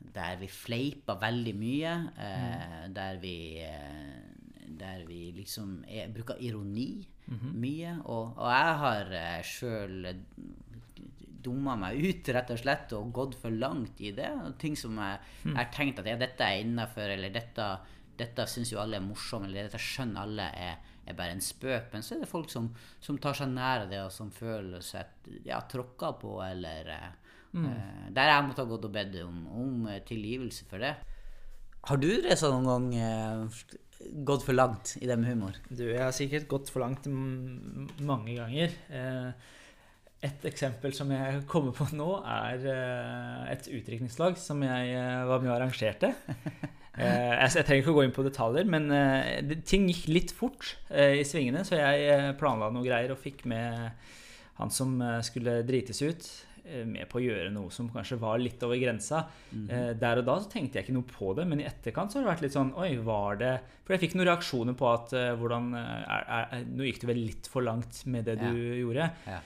der 0.00 0.38
vi 0.40 0.48
fleiper 0.48 1.18
veldig 1.20 1.54
mye. 1.58 1.94
Eh, 2.16 2.84
der 2.94 3.18
vi 3.20 3.36
eh, 3.60 4.28
Der 4.80 5.02
vi 5.04 5.32
liksom 5.36 5.84
er, 5.88 6.08
bruker 6.14 6.38
ironi 6.40 7.06
mye. 7.28 7.98
Og, 8.04 8.38
og 8.38 8.48
jeg 8.48 8.76
har 8.82 9.10
eh, 9.12 9.42
sjøl 9.44 10.06
dumma 11.44 11.76
meg 11.80 12.00
ut, 12.02 12.28
rett 12.34 12.52
og 12.54 12.60
slett, 12.60 12.92
og 12.96 13.12
gått 13.16 13.36
for 13.40 13.54
langt 13.54 14.00
i 14.02 14.12
det. 14.16 14.30
Ting 14.60 14.76
som 14.78 14.98
jeg 15.00 15.18
jeg 15.44 15.56
har 15.56 15.72
tenkt 15.74 16.00
at 16.02 16.08
ja, 16.10 16.18
dette 16.20 16.46
er 16.46 16.62
innafor, 16.64 17.08
eller 17.14 17.32
dette, 17.32 17.66
dette 18.20 18.46
syns 18.50 18.72
jo 18.72 18.80
alle 18.82 19.00
er 19.00 19.04
morsomt, 19.04 19.48
eller 19.48 19.68
dette 19.68 19.80
skjønner 19.80 20.22
alle 20.26 20.48
er, 20.52 20.78
er 21.06 21.16
bare 21.16 21.36
en 21.36 21.44
spøk. 21.44 21.90
Men 21.94 22.04
så 22.04 22.16
er 22.16 22.24
det 22.24 22.30
folk 22.30 22.50
som, 22.52 22.70
som 23.02 23.18
tar 23.22 23.38
seg 23.38 23.52
nær 23.54 23.86
av 23.86 23.92
det, 23.92 24.02
og 24.04 24.12
som 24.14 24.32
føler 24.34 24.84
seg 24.84 25.30
ja, 25.48 25.62
tråkka 25.70 26.12
på, 26.20 26.36
eller 26.44 26.92
mm. 27.52 27.64
uh, 27.64 28.08
Der 28.16 28.34
jeg 28.34 28.48
måtte 28.48 28.66
ha 28.66 28.72
gått 28.72 28.88
og 28.88 28.94
bedt 28.94 29.20
om, 29.24 29.46
om 29.62 29.86
eh, 29.90 30.02
tilgivelse 30.06 30.68
for 30.70 30.82
det. 30.84 30.94
Har 31.88 32.00
du 32.00 32.10
Reza, 32.20 32.50
noen 32.52 32.68
gang 32.68 32.90
eh, 33.00 33.70
gått 34.28 34.44
for 34.44 34.56
langt 34.56 34.98
i 35.00 35.08
det 35.08 35.16
med 35.16 35.32
humor? 35.32 35.56
Du, 35.70 35.86
jeg 35.88 36.02
har 36.02 36.12
sikkert 36.16 36.48
gått 36.50 36.72
for 36.72 36.84
langt 36.84 37.08
mange 37.08 38.36
ganger. 38.36 38.76
Eh, 38.92 39.56
Et 40.22 40.42
eksempel 40.50 40.92
som 40.92 41.08
jeg 41.14 41.38
kommer 41.48 41.72
på 41.72 41.86
nå, 41.96 42.08
er 42.28 42.64
eh, 42.68 43.44
et 43.54 43.68
utdrikningslag 43.72 44.36
som 44.36 44.60
jeg 44.66 44.90
eh, 44.92 45.22
var 45.30 45.40
med 45.40 45.52
og 45.52 45.56
arrangerte. 45.60 46.12
Eh, 47.00 47.46
Jeg 47.54 47.64
trenger 47.64 47.78
ikke 47.80 47.92
å 47.94 47.96
gå 47.96 48.02
inn 48.04 48.12
på 48.12 48.24
detaljer, 48.26 48.66
men 48.68 48.90
ting 49.64 49.86
gikk 49.88 50.08
litt 50.10 50.32
fort 50.36 50.72
i 50.90 51.22
svingene, 51.24 51.62
så 51.64 51.78
jeg 51.78 52.34
planla 52.36 52.66
noe 52.74 52.82
greier 52.84 53.14
og 53.14 53.20
fikk 53.22 53.44
med 53.48 53.92
han 54.58 54.72
som 54.74 54.98
skulle 55.24 55.60
drites 55.64 56.02
ut, 56.02 56.26
med 56.90 57.06
på 57.08 57.20
å 57.20 57.22
gjøre 57.24 57.52
noe 57.54 57.70
som 57.72 57.88
kanskje 57.94 58.18
var 58.20 58.42
litt 58.42 58.60
over 58.66 58.76
grensa. 58.82 59.22
Eh, 59.54 59.94
Der 60.02 60.20
og 60.20 60.26
da 60.28 60.34
så 60.42 60.50
tenkte 60.52 60.76
jeg 60.82 60.88
ikke 60.90 60.96
noe 60.98 61.08
på 61.14 61.30
det, 61.38 61.46
men 61.48 61.62
i 61.62 61.68
etterkant 61.70 62.12
så 62.12 62.18
har 62.20 62.26
det 62.26 62.32
vært 62.34 62.44
litt 62.48 62.58
sånn 62.58 62.74
Oi, 62.82 62.90
var 63.06 63.38
det 63.40 63.54
For 63.86 63.94
jeg 63.96 64.02
fikk 64.04 64.18
noen 64.18 64.28
reaksjoner 64.34 64.76
på 64.82 64.90
at 64.90 65.14
hvordan 65.40 65.72
er, 65.78 66.28
er, 66.42 66.68
Nå 66.74 66.84
gikk 66.90 67.00
du 67.00 67.08
vel 67.14 67.22
litt 67.30 67.48
for 67.54 67.64
langt 67.64 68.02
med 68.12 68.28
det 68.28 68.36
du 68.42 68.50
gjorde. 68.82 69.08
Ja. 69.30 69.40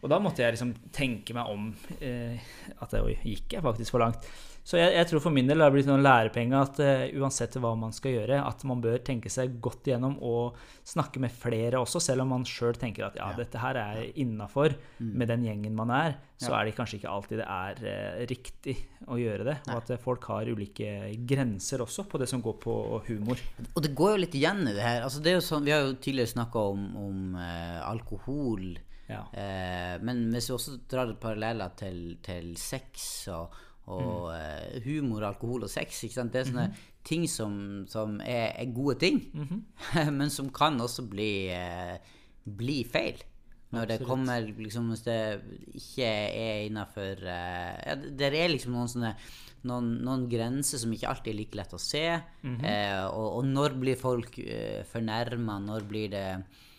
Og 0.00 0.08
da 0.08 0.20
måtte 0.22 0.44
jeg 0.44 0.56
liksom 0.56 0.72
tenke 0.96 1.36
meg 1.36 1.50
om 1.52 1.70
eh, 2.00 2.52
at 2.80 2.94
oi, 3.00 3.18
gikk 3.20 3.58
jeg 3.58 3.64
faktisk 3.64 3.96
for 3.96 4.04
langt? 4.04 4.24
Så 4.70 4.76
jeg, 4.76 4.92
jeg, 4.92 5.06
tror 5.08 5.22
for 5.24 5.34
min 5.34 5.48
del 5.48 5.58
det 5.58 5.64
har 5.64 5.72
blitt 5.72 5.88
noen 5.88 6.04
lærepenge 6.04 6.58
at 6.60 6.80
eh, 6.84 7.04
uansett 7.18 7.56
hva 7.58 7.72
man 7.78 7.94
skal 7.96 8.12
gjøre, 8.18 8.42
at 8.44 8.64
man 8.68 8.82
bør 8.84 9.00
tenke 9.04 9.32
seg 9.32 9.56
godt 9.62 9.88
igjennom 9.88 10.18
og 10.26 10.58
snakke 10.86 11.22
med 11.22 11.32
flere 11.32 11.80
også, 11.80 12.02
selv 12.04 12.26
om 12.26 12.34
man 12.34 12.44
sjøl 12.46 12.76
tenker 12.78 13.06
at 13.08 13.16
ja, 13.18 13.30
dette 13.38 13.60
her 13.60 13.78
er 13.80 14.02
innafor 14.20 14.76
mm. 14.98 15.08
med 15.16 15.32
den 15.32 15.46
gjengen 15.48 15.78
man 15.78 15.92
er, 15.96 16.18
så 16.40 16.52
ja. 16.52 16.60
er 16.60 16.68
det 16.68 16.76
kanskje 16.76 17.00
ikke 17.00 17.14
alltid 17.14 17.40
det 17.40 17.48
er 17.56 17.82
eh, 17.88 18.20
riktig 18.30 18.76
å 19.08 19.18
gjøre 19.20 19.48
det. 19.48 19.56
Og 19.70 19.80
at 19.80 19.94
uh, 19.94 20.00
folk 20.00 20.28
har 20.30 20.48
ulike 20.48 20.92
grenser 21.28 21.82
også 21.84 22.04
på 22.08 22.20
det 22.20 22.28
som 22.30 22.44
går 22.44 22.56
på 22.60 22.76
humor. 23.08 23.40
Og 23.72 23.82
det 23.84 23.94
går 23.96 24.14
jo 24.14 24.22
litt 24.22 24.36
igjen 24.38 24.62
i 24.68 24.76
det 24.76 24.84
her. 24.84 25.02
Altså, 25.06 25.24
det 25.24 25.38
sånn, 25.44 25.64
vi 25.66 25.74
har 25.74 25.82
jo 25.86 25.96
tidligere 25.96 26.34
snakka 26.36 26.62
om, 26.72 26.86
om 27.00 27.36
alkohol. 27.40 28.70
Ja. 29.10 29.98
men 30.06 30.28
hvis 30.30 30.46
vi 30.50 30.54
også 30.54 30.76
drar 30.90 31.10
paralleller 31.18 31.72
til, 31.76 32.18
til 32.22 32.52
sex 32.56 33.26
og 33.28 33.56
og 33.90 34.30
mm. 34.30 34.84
humor, 34.84 35.24
alkohol 35.26 35.66
og 35.66 35.72
sex. 35.72 36.00
Det 36.00 36.12
er 36.14 36.44
sånne 36.44 36.66
mm 36.66 36.72
-hmm. 36.72 37.00
ting 37.04 37.28
som, 37.28 37.84
som 37.88 38.20
er, 38.20 38.52
er, 38.56 38.74
gode 38.74 38.98
ting, 38.98 39.30
mm 39.34 39.46
-hmm. 39.46 40.10
men 40.18 40.30
som 40.30 40.50
kan 40.50 40.80
også 40.80 41.02
bli, 41.02 41.48
eh, 41.48 41.98
bli 42.44 42.84
feil. 42.84 43.22
Når 43.70 43.82
Absolutt. 43.82 44.00
det 44.00 44.06
kommer 44.06 44.40
liksom 44.58 44.88
Hvis 44.88 45.00
det 45.00 45.40
ikke 45.74 46.04
er 46.04 46.66
innafor 46.66 47.22
eh, 47.22 47.86
ja, 47.86 47.94
Det 47.94 48.34
er 48.34 48.48
liksom 48.48 48.72
noen 48.72 48.88
sånne 48.88 49.14
noen, 49.62 50.02
noen, 50.04 50.28
grenser 50.28 50.78
som 50.78 50.92
ikke 50.92 51.08
alltid 51.08 51.32
er 51.32 51.36
like 51.36 51.56
lett 51.56 51.72
å 51.72 51.78
se. 51.78 52.20
Mm 52.42 52.56
-hmm. 52.56 52.64
eh, 52.64 53.06
og, 53.06 53.36
og, 53.36 53.44
når 53.44 53.80
blir 53.80 53.96
folk 53.96 54.38
eh, 54.38 54.82
fornærma? 54.84 55.58
Når 55.58 55.80
blir 55.88 56.10
det 56.10 56.26
Eh, 56.34 56.69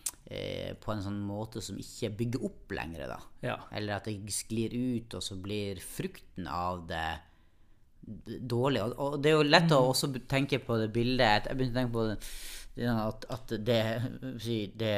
på 0.81 0.93
en 0.93 1.03
sånn 1.03 1.19
måte 1.25 1.61
som 1.63 1.79
ikke 1.81 2.11
bygger 2.19 2.45
opp 2.47 2.75
lenger. 2.77 3.07
da. 3.11 3.19
Ja. 3.43 3.57
Eller 3.75 3.97
at 3.97 4.07
det 4.07 4.35
sklir 4.35 4.73
ut, 4.73 5.17
og 5.17 5.25
så 5.25 5.37
blir 5.41 5.81
frukten 5.83 6.47
av 6.47 6.85
det 6.89 7.07
dårlig. 8.01 8.83
Og, 8.95 9.19
det 9.21 9.31
er 9.31 9.37
jo 9.37 9.47
lett 9.47 9.69
mm. 9.69 9.75
å 9.77 9.91
også 9.91 10.11
tenke 10.29 10.61
på 10.63 10.77
det 10.81 10.89
bildet 10.93 11.49
Jeg 11.49 11.57
begynte 11.57 11.75
å 11.75 11.81
tenke 11.81 11.95
på 11.95 12.05
det, 12.09 12.87
at, 12.91 13.27
at 13.35 13.53
det, 13.67 13.81
det, 14.79 14.95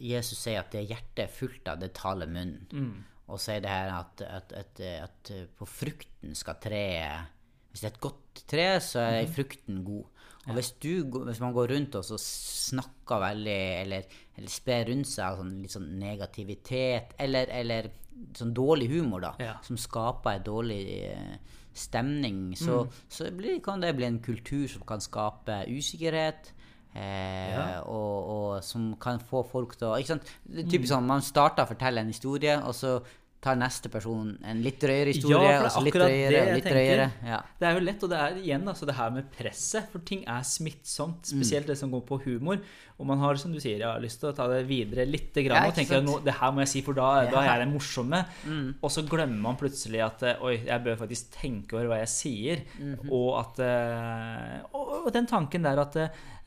Jesus 0.00 0.42
sier 0.42 0.60
at 0.60 0.72
det 0.74 0.88
hjertet 0.88 1.24
er 1.26 1.32
fullt 1.32 1.70
av, 1.70 1.80
det 1.80 1.92
taler 1.96 2.30
munnen. 2.30 2.66
Mm. 2.72 2.94
Og 3.30 3.38
sier 3.40 3.62
det 3.62 3.70
her 3.70 3.92
at, 3.94 4.24
at, 4.26 4.54
at, 4.58 4.80
at 5.06 5.34
på 5.56 5.68
frukten 5.70 6.34
skal 6.34 6.58
treet 6.58 7.36
Hvis 7.70 7.84
det 7.84 7.86
er 7.86 7.92
et 7.94 8.02
godt 8.02 8.40
tre, 8.50 8.64
så 8.82 9.04
er 9.04 9.20
mm. 9.22 9.34
frukten 9.36 9.84
god. 9.86 10.19
Og 10.48 10.56
hvis, 10.56 10.70
du, 10.80 11.04
hvis, 11.26 11.40
man 11.42 11.52
går 11.52 11.74
rundt 11.74 11.96
og 12.00 12.04
snakker 12.24 13.20
veldig, 13.20 13.58
eller, 13.82 14.20
eller 14.38 14.52
sprer 14.52 14.86
rundt 14.88 15.08
seg 15.10 15.36
sånn, 15.36 15.50
litt 15.60 15.74
sånn 15.74 15.90
negativitet, 16.00 17.12
eller, 17.20 17.52
eller 17.60 17.90
sånn 18.36 18.54
dårlig 18.56 18.88
humor, 18.94 19.20
da, 19.26 19.34
ja. 19.40 19.58
som 19.66 19.78
skaper 19.80 20.38
en 20.38 20.46
dårlig 20.46 20.80
eh, 21.10 21.58
stemning, 21.76 22.56
så, 22.58 22.84
mm. 22.86 23.04
så 23.12 23.28
blir, 23.36 23.60
kan 23.64 23.84
det 23.84 23.92
bli 23.98 24.08
en 24.08 24.18
kultur 24.24 24.64
som 24.70 24.86
kan 24.88 25.04
skape 25.04 25.62
usikkerhet. 25.68 26.54
Eh, 26.90 27.52
ja. 27.52 27.64
og, 27.86 28.14
og, 28.34 28.64
som 28.66 28.88
kan 28.98 29.20
få 29.22 29.44
folk 29.46 29.76
til 29.78 29.92
å 29.92 29.98
ikke 30.00 30.16
sant? 30.16 30.32
Typisk 30.48 30.88
mm. 30.88 30.90
sånn, 30.90 31.06
Man 31.06 31.22
starter 31.22 31.62
å 31.62 31.70
fortelle 31.70 32.02
en 32.02 32.10
historie, 32.10 32.56
og 32.66 32.74
så 32.74 32.96
tar 33.40 33.56
neste 33.56 33.88
person 33.88 34.34
en 34.44 34.58
litt 34.60 34.76
drøyere 34.82 35.14
historie, 35.14 35.48
ja, 35.48 35.62
og 35.64 35.72
så 35.72 35.80
litt 35.84 35.96
drøyere, 35.96 36.42
litt 36.58 36.66
drøyere. 36.68 37.06
Ja. 37.24 37.38
Det 37.56 37.68
er 37.68 37.78
jo 37.78 37.84
lett, 37.86 38.02
og 38.04 38.12
det 38.12 38.18
er 38.20 38.40
igjen 38.42 38.68
altså 38.68 38.88
det 38.88 38.96
her 38.98 39.14
med 39.14 39.30
presset, 39.32 39.88
for 39.92 40.04
ting 40.04 40.26
er 40.28 40.44
smittsomt. 40.44 41.30
Spesielt 41.30 41.64
mm. 41.64 41.70
det 41.72 41.78
som 41.80 41.94
går 41.94 42.04
på 42.10 42.20
humor. 42.26 42.60
Og 43.00 43.08
man 43.08 43.22
har 43.22 43.38
som 43.40 43.54
du 43.54 43.58
sier, 43.62 43.80
ja, 43.80 43.94
lyst 44.02 44.20
til 44.20 44.30
å 44.30 44.34
ta 44.36 44.46
det 44.52 44.62
videre 44.68 45.06
litt, 45.08 45.32
grann, 45.32 45.70
og 45.70 45.76
tenker 45.76 46.00
at 46.00 46.26
det 46.26 46.36
her 46.36 46.54
må 46.54 46.64
jeg 46.66 46.72
si, 46.74 46.82
for 46.86 46.98
da, 46.98 47.10
ja. 47.24 47.30
da 47.32 47.44
er 47.46 47.64
jeg 47.64 47.72
morsomme. 47.72 48.22
Mm. 48.44 48.66
Og 48.76 48.92
så 48.92 49.06
glemmer 49.08 49.40
man 49.48 49.60
plutselig 49.60 50.04
at 50.04 50.26
oi, 50.36 50.58
jeg 50.68 50.84
bør 50.84 51.00
faktisk 51.00 51.32
tenke 51.38 51.78
over 51.78 51.94
hva 51.94 52.02
jeg 52.02 52.12
sier. 52.12 52.66
Mm 52.78 52.92
-hmm. 52.94 53.12
Og 53.16 53.30
at 53.40 53.64
eh, 53.64 54.60
og, 54.72 55.06
og 55.06 55.12
den 55.12 55.26
tanken 55.26 55.64
der 55.64 55.80
at 55.80 55.96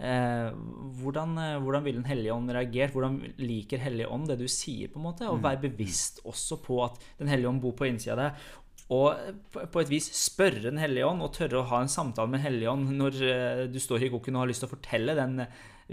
Eh, 0.03 0.49
hvordan, 0.99 1.37
eh, 1.37 1.61
hvordan 1.61 1.83
ville 1.83 2.01
Den 2.01 2.09
hellige 2.09 2.33
ånd 2.33 2.49
reagert? 2.51 2.91
Hvordan 2.91 3.21
liker 3.37 3.77
Hellige 3.77 4.09
ånd 4.09 4.27
det 4.27 4.39
du 4.39 4.47
sier? 4.47 4.87
på 4.87 4.99
en 4.99 5.05
måte, 5.05 5.29
Og 5.29 5.37
mm. 5.37 5.43
være 5.43 5.61
bevisst 5.69 6.19
også 6.25 6.57
på 6.61 6.83
at 6.83 6.99
Den 7.19 7.27
hellige 7.27 7.47
ånd 7.47 7.61
bor 7.61 7.71
på 7.71 7.85
innsida 7.85 8.13
av 8.13 8.19
deg. 8.19 8.33
Og 8.89 9.69
på 9.71 9.79
et 9.79 9.89
vis 9.89 10.09
spørre 10.11 10.69
Den 10.71 10.77
hellige 10.77 11.07
ånd 11.07 11.21
og 11.21 11.33
tørre 11.33 11.61
å 11.61 11.69
ha 11.69 11.81
en 11.81 11.87
samtale 11.87 12.27
med 12.27 12.41
Den 12.41 12.47
hellige 12.51 12.73
ånd 12.73 12.89
når 12.97 13.21
eh, 13.21 13.67
du 13.71 13.79
står 13.79 14.03
i 14.03 14.09
koken 14.09 14.35
og 14.35 14.43
har 14.43 14.51
lyst 14.51 14.65
til 14.65 14.71
å 14.71 14.75
fortelle 14.75 15.15
den 15.15 15.45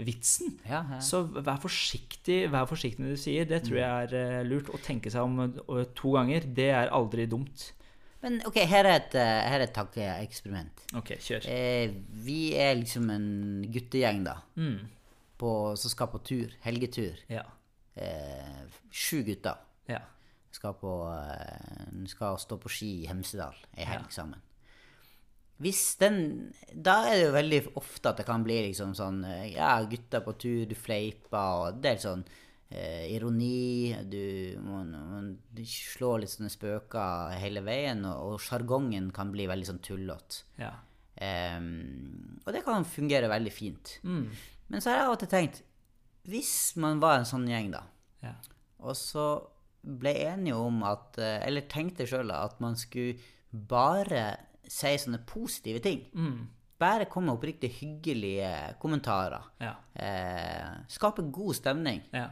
vitsen. 0.07 0.55
Ja, 0.67 0.81
ja. 0.95 1.01
Så 1.03 1.23
vær 1.33 1.59
forsiktig 1.61 2.43
vær 2.51 2.67
forsiktig 2.69 3.03
når 3.03 3.15
du 3.15 3.21
sier. 3.21 3.47
Det 3.49 3.63
tror 3.67 3.77
mm. 3.77 3.83
jeg 3.83 4.23
er 4.23 4.49
lurt. 4.49 4.71
Å 4.71 4.81
tenke 4.83 5.13
seg 5.13 5.27
om 5.27 5.85
to 5.97 6.15
ganger, 6.17 6.47
det 6.57 6.71
er 6.75 6.93
aldri 6.95 7.27
dumt. 7.29 7.71
Men 8.21 8.37
ok, 8.45 8.59
her 8.69 8.85
er 8.85 8.99
et, 8.99 9.15
eh, 9.17 9.39
her 9.49 9.57
er 9.57 9.65
et 9.65 9.73
tankeeksperiment. 9.73 10.83
Ok, 10.99 11.15
kjør. 11.25 11.47
Eh, 11.49 11.95
vi 12.25 12.53
er 12.53 12.75
liksom 12.77 13.09
en 13.09 13.29
guttegjeng, 13.73 14.21
da. 14.27 14.35
Mm. 14.61 14.77
På, 15.41 15.73
som 15.79 15.89
skal 15.93 16.11
på 16.11 16.21
tur. 16.27 16.53
Helgetur. 16.61 17.17
Ja. 17.31 17.47
Eh, 17.97 18.61
sju 18.93 19.23
gutter. 19.25 19.57
Ja. 19.89 20.03
Skal, 20.53 20.77
på, 20.77 20.93
eh, 21.15 22.05
skal 22.11 22.37
stå 22.37 22.59
på 22.61 22.69
ski 22.69 22.91
i 23.01 23.09
Hemsedal 23.09 23.57
ei 23.73 23.87
helg 23.89 24.13
sammen. 24.13 24.41
Hvis 25.61 25.81
den 26.01 26.21
Da 26.73 27.01
er 27.07 27.17
det 27.17 27.25
jo 27.27 27.33
veldig 27.35 27.59
ofte 27.79 28.11
at 28.11 28.21
det 28.21 28.27
kan 28.27 28.43
bli 28.45 28.57
liksom 28.67 28.95
sånn 28.97 29.23
eh, 29.27 29.51
Ja, 29.55 29.75
gutter 29.87 30.23
på 30.25 30.35
tur, 30.41 30.63
du 30.69 30.75
fleiper, 30.77 31.67
og 31.67 31.81
det 31.83 31.95
er 31.95 32.03
sånn 32.03 32.23
eh, 32.71 33.07
ironi. 33.13 33.93
Du 34.09 34.61
man, 34.65 34.93
må 34.93 35.65
slår 35.67 36.23
litt 36.23 36.33
sånne 36.33 36.51
spøker 36.53 37.35
hele 37.41 37.63
veien, 37.65 38.05
og 38.09 38.39
sjargongen 38.41 39.11
kan 39.15 39.33
bli 39.33 39.47
veldig 39.51 39.69
sånn 39.69 39.83
tullete. 39.85 40.45
Ja. 40.61 40.73
Um, 41.21 42.39
og 42.47 42.55
det 42.55 42.63
kan 42.65 42.87
fungere 42.87 43.29
veldig 43.29 43.51
fint. 43.53 43.97
Mm. 44.01 44.31
Men 44.71 44.81
så 44.81 44.89
har 44.89 45.01
jeg 45.01 45.09
av 45.09 45.13
og 45.13 45.19
til 45.21 45.29
tenkt 45.29 45.59
Hvis 46.31 46.53
man 46.81 47.01
var 47.03 47.19
en 47.19 47.27
sånn 47.29 47.45
gjeng, 47.49 47.67
da, 47.75 47.81
ja. 48.23 48.31
og 48.81 48.95
så 48.97 49.25
ble 49.81 50.13
enige 50.23 50.57
om 50.57 50.81
at 50.87 51.19
eh, 51.21 51.41
Eller 51.45 51.67
tenkte 51.69 52.07
sjøl 52.09 52.31
at 52.33 52.59
man 52.63 52.77
skulle 52.79 53.19
bare 53.51 54.23
si 54.67 54.91
sånne 55.01 55.21
positive 55.27 55.81
ting. 55.83 56.03
Mm. 56.13 56.49
Bare 56.81 57.05
komme 57.09 57.29
med 57.29 57.37
oppriktig 57.37 57.69
hyggelige 57.77 58.51
kommentarer. 58.81 59.43
Ja. 59.61 59.75
Eh, 59.93 60.85
skape 60.89 61.27
god 61.33 61.57
stemning. 61.59 62.01
Ja 62.15 62.29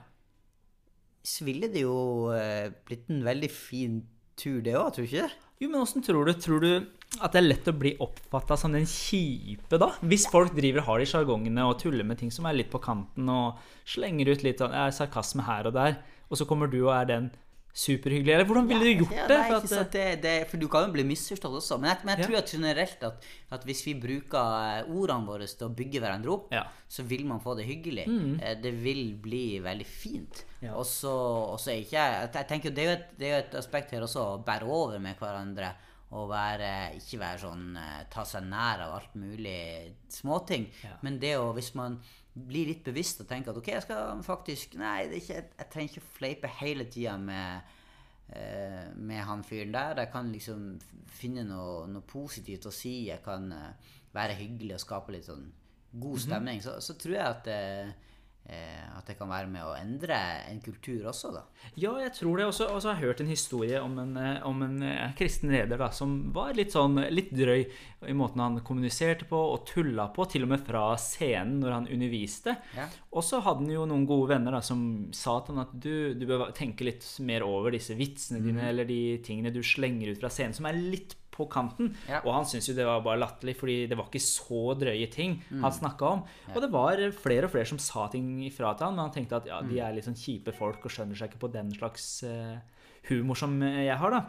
så 1.23 1.45
ville 1.47 1.69
det 1.71 1.83
jo 1.83 2.31
eh, 2.33 2.69
blitt 2.85 3.09
en 3.11 3.21
veldig 3.25 3.49
fin 3.51 3.99
tur, 4.39 4.61
det 4.63 4.77
òg, 4.79 4.93
tror 4.95 5.05
du 5.05 5.09
ikke 5.09 5.27
det? 5.27 5.45
Jo, 5.59 5.67
men 5.67 5.81
åssen 5.81 6.03
tror 6.05 6.29
du 6.29 6.33
Tror 6.39 6.63
du 6.63 6.71
at 7.19 7.33
det 7.33 7.39
er 7.39 7.47
lett 7.47 7.67
å 7.67 7.73
bli 7.73 7.95
oppfatta 8.05 8.53
som 8.59 8.75
den 8.75 8.85
kjipe, 8.87 9.79
da? 9.81 9.89
Hvis 10.05 10.27
folk 10.29 10.53
driver 10.53 10.85
har 10.85 11.01
de 11.01 11.07
sjargongene 11.09 11.63
og 11.65 11.79
tuller 11.81 12.05
med 12.05 12.19
ting 12.21 12.29
som 12.31 12.45
er 12.45 12.53
litt 12.53 12.69
på 12.69 12.81
kanten, 12.83 13.25
og 13.33 13.57
slenger 13.89 14.29
ut 14.29 14.43
litt 14.45 14.61
sånn, 14.61 14.75
sarkasme 14.93 15.47
her 15.47 15.71
og 15.71 15.73
der, 15.75 15.97
og 16.29 16.37
så 16.37 16.45
kommer 16.45 16.69
du 16.69 16.77
og 16.83 16.93
er 16.93 17.09
den 17.09 17.31
superhyggelig. 17.73 18.34
Eller 18.34 18.47
hvordan 18.49 18.67
ville 18.69 18.86
du 18.86 19.03
gjort 19.03 19.15
ja, 19.15 19.25
det? 19.29 19.39
For, 19.47 19.75
at, 19.79 19.91
det, 19.93 20.05
det? 20.23 20.34
for, 20.49 20.62
du 20.62 20.67
kan 20.71 20.88
jo 20.88 20.93
bli 20.95 21.05
misforstått 21.08 21.58
også. 21.60 21.77
Men 21.82 21.91
jeg, 21.91 22.05
men 22.05 22.13
jeg 22.15 22.27
tror 22.27 22.38
at 22.39 22.53
generelt 22.53 23.03
at, 23.10 23.27
at, 23.58 23.67
hvis 23.67 23.84
vi 23.88 23.95
bruker 24.01 24.55
eh, 24.79 24.89
ordene 24.89 25.29
våre 25.29 25.47
til 25.47 25.67
å 25.67 25.73
bygge 25.75 26.01
hverandre 26.03 26.34
opp, 26.34 26.47
ja. 26.55 26.63
så 26.89 27.05
vil 27.08 27.25
man 27.29 27.43
få 27.43 27.55
det 27.60 27.67
hyggelig. 27.69 28.08
Mm. 28.10 28.32
Eh, 28.39 28.55
det 28.63 28.73
vil 28.84 29.03
bli 29.21 29.43
veldig 29.63 29.89
fint. 29.89 30.43
Ja. 30.63 30.73
Og 30.75 30.88
så 30.89 31.13
er 31.71 31.84
ikke 31.84 31.95
jeg, 31.95 32.32
jeg 32.36 32.47
tenker 32.49 32.73
Det 32.75 32.84
er 32.84 32.89
jo 32.89 32.95
et, 32.97 33.13
det 33.19 33.29
er 33.29 33.43
et 33.45 33.62
aspekt 33.62 33.93
her 33.95 34.03
også 34.08 34.25
å 34.25 34.41
bære 34.45 34.67
over 34.67 34.99
med 35.03 35.19
hverandre. 35.19 35.75
Og 36.17 36.25
være, 36.32 36.95
ikke 36.97 37.19
være 37.21 37.38
sånn 37.38 37.75
ta 38.10 38.23
seg 38.25 38.47
nær 38.49 38.82
av 38.82 38.95
alt 38.95 39.12
mulig 39.21 39.91
småting. 40.10 40.65
Men 41.05 41.19
det 41.21 41.36
å, 41.38 41.51
hvis 41.53 41.75
man 41.77 41.99
bli 42.47 42.65
litt 42.69 42.84
bevisst 42.86 43.21
og 43.23 43.28
tenke 43.30 43.52
at 43.52 43.60
ok, 43.60 43.67
jeg 43.73 43.86
skal 43.86 44.23
faktisk 44.25 44.78
Nei, 44.80 45.10
ikke, 45.19 45.41
jeg 45.43 45.69
trenger 45.73 45.93
ikke 45.93 46.13
fleipe 46.15 46.52
hele 46.60 46.86
tida 46.91 47.15
med, 47.21 47.71
uh, 48.32 48.89
med 48.95 49.23
han 49.28 49.43
fyren 49.43 49.73
der. 49.75 50.04
Jeg 50.06 50.12
kan 50.13 50.32
liksom 50.34 50.67
finne 51.19 51.45
noe, 51.47 51.88
noe, 51.91 52.06
positivt 52.08 52.69
å 52.69 52.73
si. 52.73 53.10
Jeg 53.10 53.23
kan 53.25 53.49
uh, 53.52 53.95
være 54.15 54.38
hyggelig 54.39 54.78
og 54.78 54.86
skape 54.86 55.15
litt 55.15 55.28
sånn 55.30 55.49
god 55.91 56.15
mhm. 56.15 56.23
stemning. 56.25 56.62
Mm 56.62 56.67
-hmm. 56.67 56.80
så, 56.80 56.93
så, 56.93 56.97
tror 57.02 57.15
jeg 57.15 57.25
at 57.25 57.47
Eh, 57.47 57.88
at 58.99 59.07
det 59.07 59.15
kan 59.19 59.29
være 59.31 59.49
med 59.51 59.63
å 59.63 59.75
endre 59.77 60.17
en 60.49 60.59
kultur 60.63 61.07
også, 61.09 61.31
da. 61.33 61.43
Ja, 61.79 61.93
jeg 62.01 62.12
tror 62.17 62.39
det. 62.39 62.47
Og 62.49 62.55
så 62.55 62.67
har 62.67 62.97
jeg 62.97 63.07
hørt 63.07 63.21
en 63.23 63.31
historie 63.31 63.79
om 63.81 63.95
en, 64.01 64.15
eh, 64.19 64.41
om 64.47 64.62
en 64.65 64.81
eh, 64.85 65.13
kristen 65.17 65.53
leder 65.53 65.79
da, 65.79 65.89
som 65.95 66.17
var 66.35 66.53
litt 66.57 66.75
sånn 66.75 66.99
litt 67.09 67.31
drøy 67.35 67.63
i 68.09 68.15
måten 68.15 68.43
han 68.43 68.59
kommuniserte 68.65 69.27
på 69.29 69.39
og 69.53 69.65
tulla 69.69 70.09
på, 70.15 70.27
til 70.31 70.45
og 70.47 70.53
med 70.53 70.65
fra 70.67 70.83
scenen 70.99 71.59
når 71.63 71.75
han 71.77 71.89
underviste. 71.95 72.55
Ja. 72.77 72.89
Og 73.15 73.25
så 73.25 73.41
hadde 73.45 73.65
han 73.65 73.73
jo 73.73 73.88
noen 73.89 74.07
gode 74.09 74.33
venner 74.33 74.57
da, 74.57 74.63
som 74.65 74.83
sa 75.15 75.39
til 75.43 75.55
han 75.55 75.65
at 75.67 75.73
du, 75.73 76.13
du 76.19 76.27
bør 76.29 76.49
tenke 76.55 76.88
litt 76.88 77.05
mer 77.25 77.45
over 77.47 77.73
disse 77.75 77.97
vitsene 77.99 78.43
dine 78.43 78.62
mm. 78.62 78.67
eller 78.71 78.89
de 78.89 79.01
tingene 79.25 79.53
du 79.55 79.63
slenger 79.65 80.13
ut 80.13 80.21
fra 80.21 80.31
scenen, 80.33 80.57
som 80.57 80.69
er 80.69 80.79
litt 80.79 81.15
på 81.39 81.47
kanten. 81.52 81.93
Ja. 82.10 82.19
Og 82.25 82.34
han 82.36 82.45
syntes 82.49 82.67
jo 82.69 82.75
det 82.78 82.86
var 82.89 83.02
bare 83.06 83.21
latterlig, 83.23 83.56
fordi 83.58 83.78
det 83.89 83.97
var 83.97 84.10
ikke 84.12 84.21
så 84.21 84.62
drøye 84.80 85.08
ting 85.12 85.38
Mm. 85.49 85.63
han 85.63 85.71
snakka 85.80 86.12
om. 86.12 86.23
Og 86.54 86.60
det 86.62 86.71
var 86.71 87.02
flere 87.15 87.47
og 87.47 87.52
flere 87.56 87.65
som 87.71 87.80
sa 87.80 88.08
ting 88.12 88.28
ifra 88.45 88.75
til 88.78 88.86
han, 88.89 88.95
men 88.99 89.06
han 89.08 89.15
tenkte 89.15 89.39
at 89.39 89.47
ja, 89.47 89.62
Mm. 89.63 89.69
de 89.71 89.80
er 89.80 89.93
litt 89.95 90.06
sånn 90.06 90.19
kjipe 90.19 90.54
folk 90.54 90.84
og 90.86 90.91
skjønner 90.91 91.15
seg 91.17 91.32
ikke 91.32 91.43
på 91.47 91.52
den 91.54 91.71
slags 91.73 92.23
uh, 92.28 92.60
humor 93.10 93.36
som 93.39 93.58
jeg 93.62 93.97
har, 93.97 94.12
da. 94.12 94.25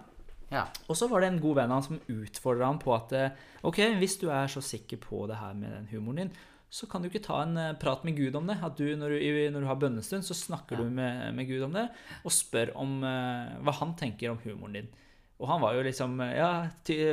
Ja. 0.51 0.65
Og 0.89 0.97
så 0.99 1.07
var 1.09 1.21
det 1.23 1.29
en 1.31 1.41
god 1.41 1.57
venn 1.61 1.71
av 1.71 1.79
han 1.79 1.83
som 1.87 2.01
utfordra 2.11 2.67
han 2.67 2.79
på 2.83 2.91
at 2.97 3.13
eh, 3.15 3.31
ok, 3.63 3.77
hvis 4.01 4.17
du 4.19 4.31
er 4.35 4.49
så 4.51 4.59
sikker 4.61 4.99
på 4.99 5.27
det 5.31 5.37
her 5.39 5.55
med 5.55 5.71
den 5.71 5.87
humoren 5.93 6.17
din, 6.25 6.33
så 6.71 6.89
kan 6.91 7.03
du 7.03 7.09
ikke 7.09 7.23
ta 7.23 7.43
en 7.45 7.57
eh, 7.57 7.73
prat 7.79 8.03
med 8.05 8.17
Gud 8.19 8.35
om 8.35 8.47
det. 8.51 8.57
At 8.63 8.75
du, 8.77 8.83
når 8.99 9.15
du, 9.15 9.21
når 9.55 9.61
du 9.61 9.67
har 9.69 9.79
bønnestund, 9.79 10.27
så 10.27 10.35
snakker 10.35 10.77
du 10.83 10.91
med, 10.91 11.35
med 11.35 11.47
Gud 11.47 11.63
om 11.69 11.73
det, 11.73 11.89
og 12.25 12.35
spør 12.35 12.73
om 12.75 12.97
uh, 13.03 13.63
hva 13.63 13.77
han 13.79 13.95
tenker 13.99 14.31
om 14.33 14.39
humoren 14.43 14.73
din. 14.81 14.89
Og 15.41 15.49
han 15.49 15.63
var 15.63 15.77
jo 15.77 15.85
liksom 15.87 16.19
eh, 16.21 16.35
ja, 16.37 16.51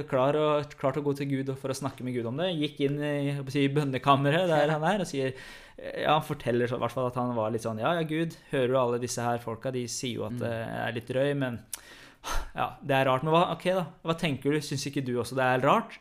klar, 0.09 0.35
og, 0.35 0.73
klar 0.79 0.95
til 0.95 1.03
å 1.03 1.07
gå 1.07 1.13
til 1.15 1.29
Gud 1.31 1.51
for 1.61 1.71
å 1.71 1.77
snakke 1.77 2.03
med 2.03 2.17
Gud 2.17 2.27
om 2.27 2.41
det. 2.41 2.49
Gikk 2.59 2.81
inn 2.87 2.99
i 2.99 3.35
si, 3.53 3.67
bønnekammeret 3.71 4.49
der 4.51 4.73
han 4.73 4.83
er, 4.87 5.03
og 5.03 5.09
sier 5.09 5.31
ja, 5.77 6.17
Han 6.17 6.25
forteller 6.25 6.67
i 6.67 6.79
hvert 6.81 6.93
fall 6.95 7.07
at 7.07 7.19
han 7.19 7.35
var 7.37 7.53
litt 7.53 7.63
sånn 7.63 7.79
Ja, 7.79 7.93
ja, 7.99 8.07
Gud, 8.07 8.35
hører 8.51 8.73
du 8.73 8.79
alle 8.81 8.99
disse 9.01 9.23
her 9.23 9.39
folka? 9.43 9.71
De 9.71 9.85
sier 9.91 10.17
jo 10.17 10.27
at 10.27 10.35
det 10.41 10.51
er 10.51 10.95
litt 10.97 11.07
drøy, 11.07 11.31
men 11.39 11.61
ja, 12.57 12.73
det 12.81 12.97
er 12.97 13.07
rart. 13.07 13.23
Men 13.23 13.35
hva, 13.35 13.45
ok 13.53 13.69
da, 13.77 13.87
hva 14.03 14.17
tenker 14.19 14.51
du? 14.51 14.59
Syns 14.65 14.87
ikke 14.89 15.05
du 15.05 15.15
også 15.21 15.37
det 15.37 15.47
er 15.47 15.63
rart? 15.63 15.99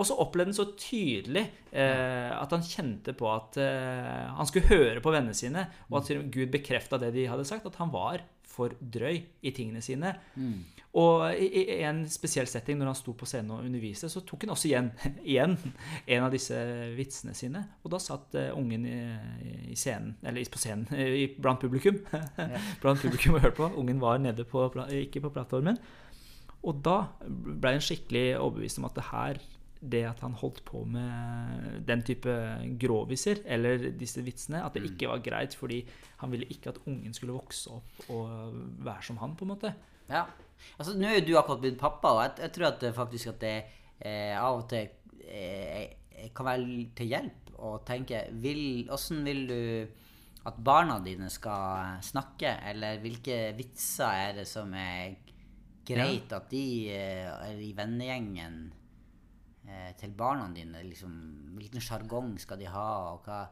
Og 0.00 0.06
så 0.08 0.16
opplevde 0.22 0.54
han 0.54 0.56
så 0.56 0.68
tydelig 0.80 1.42
eh, 1.76 2.30
at 2.32 2.52
han 2.54 2.64
kjente 2.64 3.12
på 3.18 3.26
at 3.28 3.58
eh, 3.60 4.30
han 4.32 4.48
skulle 4.48 4.70
høre 4.70 5.02
på 5.04 5.12
vennene 5.12 5.36
sine, 5.36 5.66
og 5.90 6.00
at 6.00 6.12
Gud 6.32 6.48
bekrefta 6.54 6.96
det 7.02 7.10
de 7.18 7.26
hadde 7.28 7.44
sagt, 7.44 7.66
at 7.68 7.76
han 7.82 7.92
var 7.92 8.22
for 8.50 8.74
drøy 8.80 9.20
i 9.46 9.52
tingene 9.54 9.82
sine. 9.84 10.14
Og 10.98 11.22
i, 11.38 11.46
i 11.62 11.82
en 11.86 12.02
spesiell 12.10 12.48
setting, 12.50 12.80
når 12.80 12.90
han 12.90 12.98
sto 12.98 13.14
på 13.14 13.28
scenen 13.28 13.52
og 13.54 13.62
underviste, 13.62 14.08
så 14.10 14.24
tok 14.26 14.42
han 14.42 14.54
også 14.56 14.70
igjen, 14.72 14.88
igjen 15.32 15.54
en 15.60 16.26
av 16.26 16.34
disse 16.34 16.58
vitsene 16.96 17.34
sine. 17.38 17.62
Og 17.84 17.94
da 17.94 18.00
satt 18.02 18.34
uh, 18.34 18.48
ungen 18.58 18.88
i, 18.90 18.98
i 19.70 19.78
scenen, 19.78 20.16
eller 20.26 20.50
på 20.50 20.62
scenen, 20.62 20.90
i, 21.22 21.28
blant 21.38 21.62
publikum. 21.62 22.02
blant 22.82 23.02
publikum 23.02 23.38
og 23.38 23.46
hørte 23.46 23.58
på. 23.60 23.70
Ungen 23.80 24.02
var 24.02 24.18
nede 24.22 24.46
på, 24.48 24.66
ikke 24.98 25.22
på 25.28 25.34
plattformen. 25.36 25.78
Og 26.66 26.82
da 26.84 26.98
ble 27.24 27.76
han 27.76 27.84
skikkelig 27.84 28.34
overbevist 28.40 28.82
om 28.82 28.90
at 28.90 28.98
det 28.98 29.08
her 29.12 29.38
det 29.80 30.02
at 30.04 30.20
han 30.20 30.36
holdt 30.36 30.60
på 30.68 30.82
med 30.84 31.80
den 31.88 32.02
type 32.04 32.32
gråviser, 32.80 33.40
eller 33.48 33.90
disse 33.96 34.22
vitsene, 34.24 34.60
at 34.64 34.76
det 34.76 34.84
ikke 34.90 35.08
var 35.08 35.22
greit, 35.24 35.56
fordi 35.56 35.80
han 36.20 36.32
ville 36.32 36.48
ikke 36.52 36.74
at 36.74 36.82
ungen 36.86 37.16
skulle 37.16 37.36
vokse 37.36 37.72
opp 37.72 38.10
og 38.12 38.58
være 38.84 39.06
som 39.08 39.20
han, 39.22 39.36
på 39.36 39.46
en 39.46 39.54
måte. 39.54 39.72
Ja. 40.10 40.26
Altså, 40.76 40.92
nå 40.98 41.08
er 41.08 41.20
jo 41.20 41.30
du 41.30 41.38
akkurat 41.40 41.62
blitt 41.64 41.80
pappa, 41.80 42.12
og 42.12 42.22
jeg, 42.26 42.36
jeg 42.44 42.54
tror 42.56 42.68
at 42.68 42.84
faktisk 42.96 43.32
at 43.32 43.40
det 43.40 43.56
eh, 44.04 44.36
av 44.36 44.60
og 44.60 44.68
til 44.68 44.90
eh, 45.24 46.28
kan 46.36 46.50
være 46.50 46.84
til 46.98 47.12
hjelp 47.14 47.54
å 47.60 47.78
tenke 47.86 48.26
vil, 48.40 48.84
Hvordan 48.88 49.24
vil 49.24 49.42
du 49.48 49.60
at 50.48 50.60
barna 50.64 50.98
dine 51.04 51.28
skal 51.32 52.00
snakke, 52.04 52.52
eller 52.70 53.00
hvilke 53.02 53.50
vitser 53.56 54.28
er 54.28 54.38
det 54.40 54.46
som 54.48 54.72
er 54.76 55.16
greit 55.86 56.32
at 56.32 56.48
de 56.52 56.64
eh, 56.92 57.26
er 57.28 57.60
i 57.60 57.72
vennegjengen 57.76 58.60
eh, 59.70 59.90
til 60.00 60.12
barna 60.18 60.48
dine? 60.54 60.82
Liksom, 60.90 61.16
hvilken 61.56 61.86
sjargong 61.86 62.34
skal 62.42 62.58
de 62.60 62.68
ha, 62.70 62.88
og 63.14 63.26
hva, 63.28 63.42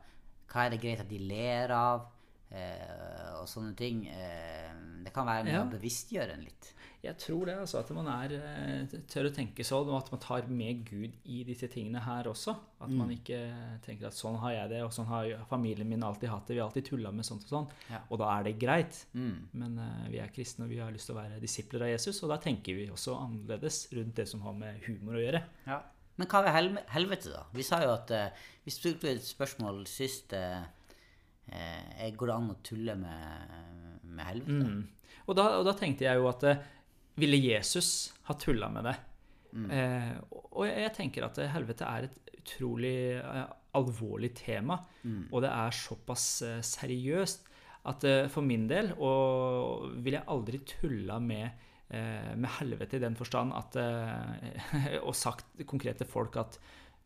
hva 0.50 0.66
er 0.66 0.74
det 0.74 0.83
greit 0.85 1.04
at 1.07 1.11
de 1.11 1.22
ler 1.31 1.74
av? 1.78 2.09
Eh, 2.48 3.33
og 3.42 3.46
sånne 3.50 3.74
ting. 3.76 4.07
Eh, 4.09 4.72
det 5.04 5.12
kan 5.14 5.26
være 5.28 5.44
med 5.44 5.52
Ja. 5.54 5.64
å 5.66 5.70
bevisstgjøre 5.70 6.33
en 6.35 6.44
litt. 6.46 6.74
Jeg 7.04 7.14
tror 7.20 7.44
det, 7.46 7.54
altså. 7.61 7.78
At 7.78 7.90
man 7.94 8.09
er, 8.09 8.33
eh, 8.35 8.87
tør 9.07 9.28
å 9.28 9.35
tenke 9.35 9.62
sånn, 9.62 9.87
og 9.87 9.98
at 10.02 10.11
man 10.11 10.20
tar 10.20 10.48
med 10.48 10.81
Gud 10.88 11.12
i 11.26 11.44
disse 11.44 11.68
tingene 11.70 12.00
her 12.02 12.24
også. 12.24 12.57
At 12.81 12.88
man 12.90 13.11
ikke 13.11 13.38
tenker 13.85 14.09
at 14.09 14.14
sånn 14.18 14.38
har 14.40 14.52
jeg 14.52 14.70
det, 14.70 14.83
og 14.83 14.90
sånn 14.90 15.07
har 15.07 15.44
familien 15.46 15.87
min 15.88 16.02
alltid 16.02 16.28
hatt 16.28 16.46
det. 16.48 16.57
Vi 16.57 16.61
har 16.61 16.68
alltid 16.70 16.87
tulla 16.88 17.12
med 17.12 17.24
sånt 17.24 17.44
og 17.44 17.52
sånn. 17.52 17.68
Ja. 17.90 18.00
Og 18.11 18.18
da 18.18 18.33
er 18.38 18.48
det 18.48 18.59
greit. 18.59 19.04
Mm. 19.14 19.48
Men 19.52 19.78
uh, 19.78 20.09
vi 20.11 20.18
er 20.18 20.33
kristne, 20.35 20.64
og 20.64 20.70
vi 20.70 20.78
har 20.78 20.90
lyst 20.90 21.07
til 21.07 21.14
å 21.16 21.20
være 21.22 21.40
disipler 21.40 21.83
av 21.83 21.88
Jesus, 21.92 22.22
og 22.24 22.31
da 22.31 22.38
tenker 22.38 22.74
vi 22.74 22.88
også 22.88 23.14
annerledes 23.14 23.92
rundt 23.92 24.14
det 24.16 24.26
som 24.26 24.40
har 24.40 24.54
med 24.54 24.81
humor 24.88 25.14
å 25.20 25.22
gjøre. 25.22 25.44
Ja. 25.68 25.83
Men 26.18 26.26
hva 26.31 26.42
helme- 26.50 26.85
helvete, 26.90 27.31
da? 27.33 27.44
Vi 27.54 27.62
sa 27.66 27.78
jo 27.85 27.92
at 27.94 28.11
eh, 28.11 28.31
Vi 28.64 28.70
stilte 28.74 29.09
et 29.12 29.22
spørsmål 29.24 29.85
sist 29.88 30.33
eh, 30.37 30.62
eh, 31.52 32.09
Går 32.16 32.26
det 32.33 32.35
an 32.37 32.50
å 32.52 32.57
tulle 32.66 32.96
med, 32.98 34.02
med 34.04 34.24
helvete? 34.26 34.64
Mm. 34.64 34.83
Og, 35.28 35.37
da, 35.38 35.44
og 35.61 35.64
da 35.68 35.74
tenkte 35.78 36.04
jeg 36.09 36.18
jo 36.20 36.28
at 36.31 36.42
eh, 36.50 36.62
ville 37.18 37.38
Jesus 37.42 38.12
ha 38.28 38.35
tulla 38.38 38.68
med 38.72 38.85
det? 38.90 38.96
Mm. 39.57 39.70
og- 40.28 40.44
og 40.61 40.66
jeg 40.68 40.90
tenker 40.92 41.24
at 41.24 41.38
eh, 41.40 41.48
helvete 41.54 41.87
er 41.88 42.04
et 42.04 42.18
utrolig 42.37 43.16
eh, 43.16 43.46
alvorlig 43.78 44.33
tema, 44.37 44.76
og 45.33 45.42
det 45.44 45.50
er 45.54 45.70
såpass 45.76 46.42
eh, 46.42 46.59
seriøst 46.64 47.46
at 47.88 48.04
eh, 48.04 48.26
for 48.28 48.42
min 48.44 48.66
del 48.68 48.90
og 48.98 49.87
ville 50.02 50.18
jeg 50.18 50.28
aldri 50.35 50.59
tulla 50.68 51.16
med 51.22 51.46
eh, 51.46 51.52
med 51.88 52.51
helvete 52.59 52.98
i 52.98 53.01
den 53.01 53.16
forstand 53.16 53.55
at 53.57 53.79
eh, 53.81 54.98
Og 55.09 55.14
sagt 55.16 55.62
konkret 55.64 56.03
til 56.03 56.11
folk 56.11 56.37
at 56.37 56.59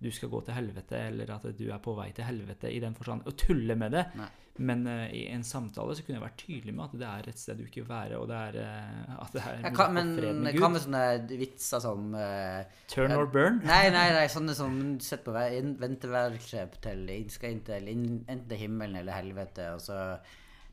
du 0.03 0.11
skal 0.11 0.33
gå 0.33 0.41
til 0.43 0.57
helvete, 0.57 0.99
eller 1.13 1.29
at 1.37 1.45
du 1.55 1.69
er 1.71 1.83
på 1.83 1.95
vei 1.95 2.09
til 2.15 2.27
helvete 2.27 2.71
i 2.75 2.81
den 2.83 2.97
forstand. 2.99 3.23
Å 3.23 3.35
tulle 3.39 3.77
med 3.79 3.95
det. 3.95 4.07
Nei. 4.19 4.31
Men 4.61 4.83
uh, 4.85 5.07
i 5.15 5.23
en 5.33 5.45
samtale 5.47 5.95
så 5.97 6.05
kunne 6.05 6.19
jeg 6.19 6.25
vært 6.27 6.43
tydelig 6.43 6.75
med 6.77 6.85
at 6.85 6.97
det 7.01 7.07
er 7.09 7.29
et 7.31 7.41
sted 7.41 7.57
du 7.57 7.65
ikke 7.65 7.81
vil 7.81 7.89
være, 7.89 8.19
og 8.21 8.27
det 8.29 8.41
er, 8.51 8.59
uh, 8.61 9.15
at 9.23 9.33
det 9.33 9.45
er 9.49 9.63
hva, 9.71 9.87
få 9.87 9.95
men 9.97 10.13
fred 10.19 10.43
med 10.43 10.59
hva 10.59 10.67
Gud. 10.67 10.75
med 10.75 10.85
sånne 10.85 11.39
vitser 11.41 11.85
som 11.87 12.13
uh, 12.19 12.83
Turn 12.93 13.17
or 13.17 13.31
burn. 13.33 13.63
Nei, 13.71 13.87
nei, 13.95 14.05
nei, 14.13 14.27
sånne 14.33 14.59
som 14.59 14.77
sitter 15.01 15.25
på 15.31 15.79
venteværelset 15.87 16.77
til 16.85 17.09
skal 17.33 17.55
inn 17.55 17.65
til 17.71 17.91
enten 17.95 18.47
til 18.51 18.61
himmelen 18.67 19.01
eller 19.01 19.23
helvete, 19.23 19.71
og 19.73 19.81
så 19.87 20.03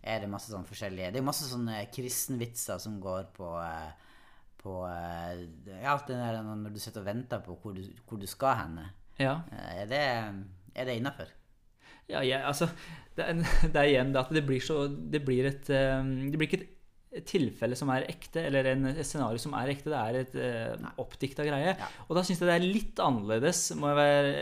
er 0.03 0.21
det 0.23 0.29
masse 0.31 0.51
sånn 0.51 0.67
forskjellige 0.67 1.11
Det 1.13 1.19
er 1.19 1.25
masse 1.27 1.47
sånne 1.49 1.81
kristenvitser 1.93 2.79
som 2.79 2.99
går 3.03 3.27
på 3.35 3.49
eh, 3.63 3.89
på 4.59 4.77
eh, 4.87 5.43
Ja, 5.83 5.97
der 6.07 6.41
når 6.43 6.73
du 6.75 6.79
sitter 6.79 7.03
og 7.03 7.09
venter 7.09 7.43
på 7.43 7.57
hvor 7.61 7.75
du, 7.75 7.83
hvor 8.07 8.19
du 8.19 8.27
skal 8.27 8.57
henne. 8.63 8.89
Ja. 9.19 9.37
Eh, 9.51 9.83
Er 9.83 9.91
det, 9.91 10.01
er 10.75 10.89
det 10.89 10.97
innafor? 10.99 11.31
Ja, 12.09 12.23
ja, 12.25 12.41
altså 12.47 12.67
det 13.15 13.25
er, 13.27 13.33
det 13.73 13.75
er 13.75 13.87
igjen 13.91 14.13
det 14.15 14.23
at 14.23 14.33
det 14.35 14.45
blir 14.47 14.63
så 14.63 14.87
Det 14.87 15.23
blir 15.25 15.47
et 15.51 15.67
Det 15.67 16.37
blir 16.37 16.47
ikke 16.47 16.63
et 16.63 16.75
tilfelle 17.25 17.73
som 17.77 17.89
er 17.89 18.05
ekte, 18.11 18.43
eller 18.45 18.67
en, 18.69 18.85
et 18.91 19.07
scenario 19.07 19.41
som 19.41 19.55
er 19.57 19.71
ekte. 19.73 19.89
Det 19.89 19.99
er 19.99 20.17
et 20.19 20.35
uh, 20.37 20.89
oppdikta 21.01 21.45
greie. 21.47 21.71
Ja. 21.73 21.87
Og 22.05 22.17
da 22.17 22.23
syns 22.25 22.41
jeg 22.41 22.49
det 22.49 22.57
er 22.59 22.65
litt 22.65 22.99
annerledes, 23.01 23.63
må 23.79 23.89
jeg 23.89 23.97
være 23.97 24.33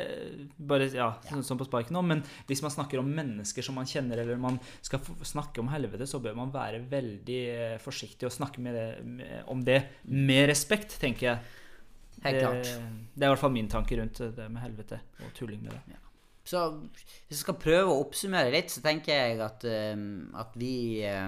bare, 0.71 0.89
ja, 0.91 1.07
sånn, 1.29 1.45
sånn 1.47 1.61
på 1.61 1.67
sparken 1.69 1.95
nå. 1.95 2.03
Men 2.09 2.23
hvis 2.49 2.63
man 2.65 2.73
snakker 2.73 2.99
om 2.99 3.07
mennesker 3.07 3.63
som 3.63 3.77
man 3.79 3.87
kjenner, 3.87 4.19
eller 4.19 4.41
man 4.41 4.59
skal 4.81 4.99
snakke 5.23 5.63
om 5.63 5.71
helvete, 5.71 6.09
så 6.09 6.19
bør 6.23 6.35
man 6.39 6.51
være 6.51 6.81
veldig 6.91 7.39
eh, 7.53 7.77
forsiktig 7.83 8.27
og 8.27 8.35
snakke 8.35 8.63
med 8.63 8.75
det, 8.75 8.89
med, 9.05 9.37
om 9.53 9.63
det 9.63 9.79
med 10.11 10.49
respekt, 10.51 10.97
tenker 10.99 11.29
jeg. 11.29 11.53
Det, 12.17 12.33
klart. 12.41 12.65
det 13.13 13.21
er 13.23 13.29
i 13.29 13.31
hvert 13.31 13.41
fall 13.43 13.53
min 13.53 13.69
tanke 13.69 13.95
rundt 13.99 14.19
det 14.35 14.47
med 14.49 14.63
helvete 14.63 14.97
og 15.21 15.31
tulling 15.37 15.61
med 15.61 15.75
det. 15.77 16.01
Så 16.47 16.63
hvis 16.89 17.35
jeg 17.35 17.43
skal 17.43 17.59
prøve 17.59 17.91
å 17.91 18.01
oppsummere 18.01 18.51
litt, 18.51 18.71
så 18.73 18.81
tenker 18.83 19.13
jeg 19.13 19.39
at, 19.43 19.63
um, 19.95 20.29
at 20.39 20.55
vi 20.59 20.73
eh, 21.05 21.27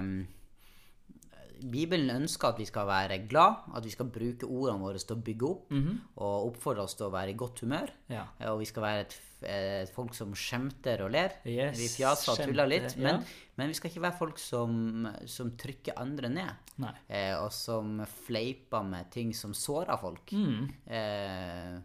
Bibelen 1.60 2.10
ønsker 2.14 2.48
at 2.48 2.58
vi 2.58 2.66
skal 2.68 2.86
være 2.88 3.18
glad, 3.28 3.66
at 3.76 3.84
vi 3.84 3.92
skal 3.92 4.08
bruke 4.12 4.46
ordene 4.48 4.80
våre 4.80 4.98
til 5.02 5.16
å 5.16 5.24
bygge 5.26 5.48
opp, 5.48 5.72
og 6.16 6.46
oppfordre 6.50 6.86
oss 6.86 6.96
til 6.98 7.08
å 7.08 7.12
være 7.14 7.34
i 7.34 7.36
godt 7.38 7.60
humør. 7.64 7.92
Ja. 8.08 8.24
Eh, 8.38 8.50
Og 8.50 8.60
vi 8.62 8.68
skal 8.70 8.82
være 8.82 9.04
et, 9.04 9.16
et 9.42 9.92
folk 9.94 10.14
som 10.14 10.32
skjemter 10.34 11.04
og 11.04 11.12
ler. 11.12 11.36
Yes, 11.44 11.78
vi 11.78 11.88
fjaser 11.88 12.32
og 12.32 12.42
tuller 12.50 12.68
litt. 12.70 12.96
Men, 12.96 13.20
ja. 13.20 13.46
men 13.56 13.68
vi 13.68 13.78
skal 13.78 13.90
ikke 13.90 14.06
være 14.06 14.18
folk 14.18 14.38
som, 14.38 15.08
som 15.26 15.54
trykker 15.56 16.00
andre 16.00 16.32
ned. 16.32 16.74
Eh, 17.08 17.36
og 17.36 17.52
som 17.52 18.00
fleiper 18.26 18.82
med 18.82 19.10
ting 19.12 19.34
som 19.36 19.54
sårer 19.54 19.96
folk. 20.00 20.32
Mm. 20.32 20.68
Eh, 20.86 21.80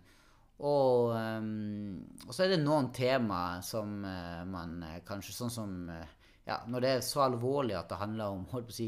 og, 0.63 1.11
um, 1.11 1.99
og 2.27 2.31
så 2.31 2.45
er 2.45 2.53
det 2.53 2.61
noen 2.63 2.93
tema 2.95 3.59
som 3.65 3.97
uh, 4.07 4.43
man 4.47 4.77
eh, 4.87 5.01
kanskje 5.03 5.33
Sånn 5.35 5.51
som 5.51 5.73
eh, 5.91 6.13
ja, 6.45 6.59
Når 6.69 6.83
det 6.83 6.89
er 6.93 6.99
så 7.01 7.23
alvorlig 7.25 7.73
at 7.77 7.89
det 7.89 7.97
handler 7.97 8.35
om 8.35 8.43
holdt 8.51 8.67
på 8.69 8.73
å 8.73 8.77
si, 8.77 8.87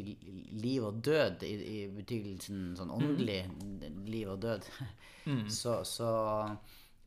liv 0.62 0.84
og 0.86 1.00
død, 1.06 1.42
i, 1.48 1.54
i 1.58 1.78
betydelsen 1.90 2.76
sånn 2.78 2.92
åndelig 2.94 3.40
liv 4.06 4.30
og 4.30 4.42
død, 4.46 4.68
så, 5.60 5.80
så, 5.88 6.12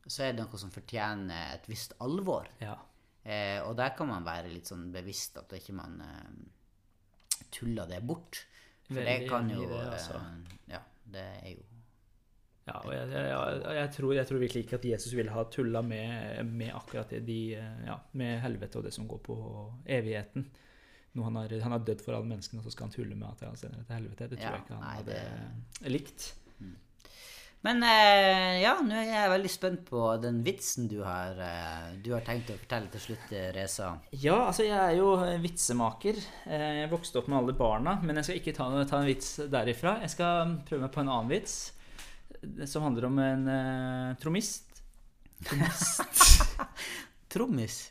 så 0.05 0.23
er 0.25 0.33
det 0.35 0.43
noe 0.43 0.59
som 0.59 0.73
fortjener 0.73 1.55
et 1.55 1.69
visst 1.71 1.95
alvor. 2.03 2.49
Ja. 2.59 2.75
Eh, 3.23 3.59
og 3.63 3.75
der 3.79 3.93
kan 3.95 4.09
man 4.09 4.25
være 4.27 4.51
litt 4.51 4.67
sånn 4.67 4.89
bevisst 4.91 5.37
at 5.39 5.53
ikke 5.55 5.75
man 5.77 5.99
eh, 6.03 7.47
tuller 7.53 7.87
det 7.89 8.01
bort. 8.03 8.43
For 8.91 8.99
det 9.07 9.29
kan 9.29 9.47
jo 9.49 9.67
det, 9.69 9.83
altså. 9.87 10.19
eh, 10.19 10.55
Ja, 10.73 10.81
det 11.15 11.27
er 11.45 11.51
jo 11.53 11.63
Ja, 12.71 12.79
og 12.87 12.91
jeg, 12.95 13.11
jeg, 13.11 13.61
jeg, 13.81 13.91
tror, 13.97 14.13
jeg 14.15 14.27
tror 14.31 14.41
virkelig 14.45 14.63
ikke 14.65 14.79
at 14.79 14.89
Jesus 14.93 15.13
ville 15.19 15.35
ha 15.35 15.43
tulla 15.51 15.81
med, 15.83 16.41
med 16.47 16.71
akkurat 16.77 17.11
det 17.11 17.21
de, 17.27 17.39
ja, 17.85 17.99
med 18.17 18.37
helvete 18.45 18.79
og 18.79 18.87
det 18.87 18.93
som 18.95 19.07
går 19.11 19.19
på 19.27 19.37
evigheten. 19.91 20.47
Når 21.11 21.25
han 21.27 21.35
har, 21.41 21.55
han 21.65 21.73
har 21.75 21.81
dødd 21.83 22.01
for 22.05 22.15
alle 22.15 22.29
menneskene, 22.31 22.61
og 22.61 22.69
så 22.69 22.71
skal 22.71 22.87
han 22.87 22.93
tulle 22.95 23.17
med 23.19 23.27
at 23.33 23.41
han 23.49 23.57
sender 23.59 23.81
det 23.81 23.89
til 23.89 23.97
helvete. 23.99 24.29
Det 24.31 24.37
tror 24.39 24.47
Ja, 24.47 24.53
jeg 24.55 24.63
ikke 24.63 24.77
han 24.77 24.85
nei, 24.87 25.01
hadde 25.01 25.91
likt. 25.97 26.29
Men 27.61 27.83
eh, 27.85 28.55
ja, 28.63 28.71
nå 28.81 28.95
er 28.97 29.05
jeg 29.05 29.29
veldig 29.35 29.49
spent 29.53 29.81
på 29.85 29.99
den 30.23 30.39
vitsen 30.41 30.87
du 30.89 30.95
har, 31.05 31.37
eh, 31.45 31.91
du 32.01 32.07
har 32.15 32.23
tenkt 32.25 32.49
å 32.49 32.55
fortelle 32.57 32.89
til 32.95 33.03
slutt, 33.03 33.27
eh, 33.37 33.51
Reza. 33.53 33.91
Ja, 34.17 34.39
altså 34.47 34.65
jeg 34.65 34.79
er 34.79 34.95
jo 34.97 35.11
vitsemaker. 35.43 36.17
Eh, 36.47 36.79
Jeg 36.79 36.89
vokste 36.89 37.21
opp 37.21 37.27
med 37.29 37.37
alle 37.37 37.53
barna, 37.59 37.99
men 38.01 38.17
jeg 38.17 38.25
skal 38.31 38.39
ikke 38.41 38.55
ta, 38.57 38.65
ta 38.89 39.03
en 39.03 39.11
vits 39.11 39.35
derifra. 39.53 39.99
Jeg 40.01 40.15
skal 40.15 40.55
prøve 40.65 40.87
meg 40.87 40.95
på 40.95 41.03
en 41.03 41.11
annen 41.13 41.29
vits 41.35 41.53
eh, 41.69 41.80
som 42.65 42.85
handler 42.87 43.07
om 43.09 43.19
en 43.21 43.47
uh, 43.47 44.19
trommist. 44.21 44.83
Trommis. 47.31 47.89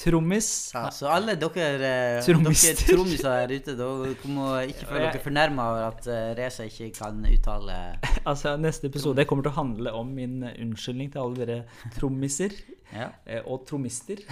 Trommis. 0.00 0.70
Ja, 0.74 0.86
så 0.90 1.10
alle 1.12 1.34
dere, 1.36 1.66
eh, 1.84 2.24
trommiser 2.24 3.26
der 3.26 3.52
ute, 3.52 3.74
dere 3.76 4.30
må 4.32 4.46
ikke 4.64 4.86
føle 4.88 5.10
dere 5.10 5.20
fornærma 5.20 5.66
over 5.74 5.82
at 5.90 6.08
eh, 6.08 6.30
Reza 6.38 6.64
ikke 6.64 6.88
kan 6.96 7.20
uttale 7.28 7.76
Altså, 8.30 8.54
Neste 8.60 8.88
episode 8.88 9.26
kommer 9.28 9.44
til 9.44 9.52
å 9.52 9.58
handle 9.58 9.92
om 9.98 10.14
min 10.16 10.38
eh, 10.46 10.56
unnskyldning 10.64 11.12
til 11.12 11.20
alle 11.20 11.42
dere 11.42 11.90
trommiser. 11.98 12.56
Ja. 12.94 13.10
eh, 13.28 13.44
Og 13.44 13.66
trommister. 13.68 14.24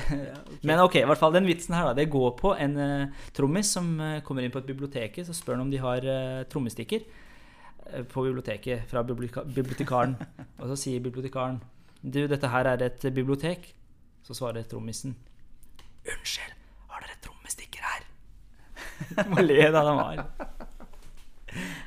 Men 0.64 0.81
ok, 0.87 1.03
i 1.03 1.07
hvert 1.09 1.20
fall 1.20 1.37
den 1.37 1.48
vitsen 1.48 1.77
her 1.77 1.90
da, 1.90 1.96
det 2.01 2.09
går 2.16 2.33
på 2.40 2.57
en 2.57 2.81
eh, 2.87 3.24
trommis 3.37 3.77
som 3.77 3.92
eh, 4.01 4.20
kommer 4.24 4.46
inn 4.46 4.55
på 4.55 4.64
et 4.64 4.72
bibliotek, 4.72 5.20
så 5.27 5.37
spør 5.37 5.59
han 5.59 5.66
om 5.66 5.72
de 5.72 5.85
har 5.85 6.09
uh, 6.09 6.46
trommestikker 6.48 7.05
eh, 7.05 7.24
på 8.12 8.24
biblioteket 8.27 8.88
fra 8.90 9.03
bibliotekaren. 9.05 10.16
Og 10.61 10.68
så 10.72 10.79
sier 10.85 11.05
bibliotekaren 11.05 11.61
du, 12.03 12.20
dette 12.31 12.51
her 12.53 12.68
er 12.70 12.85
et 12.87 13.09
bibliotek. 13.14 13.72
Så 14.22 14.37
svarer 14.37 14.66
trommisen 14.68 15.16
unnskyld, 16.09 16.55
har 16.92 17.05
dere 17.05 17.18
trommestikker 17.24 17.85
her? 17.85 18.07
Du 19.24 19.31
må 19.33 19.44
le 19.44 19.61
da, 19.72 19.83
den 19.83 20.01
var. 20.01 20.24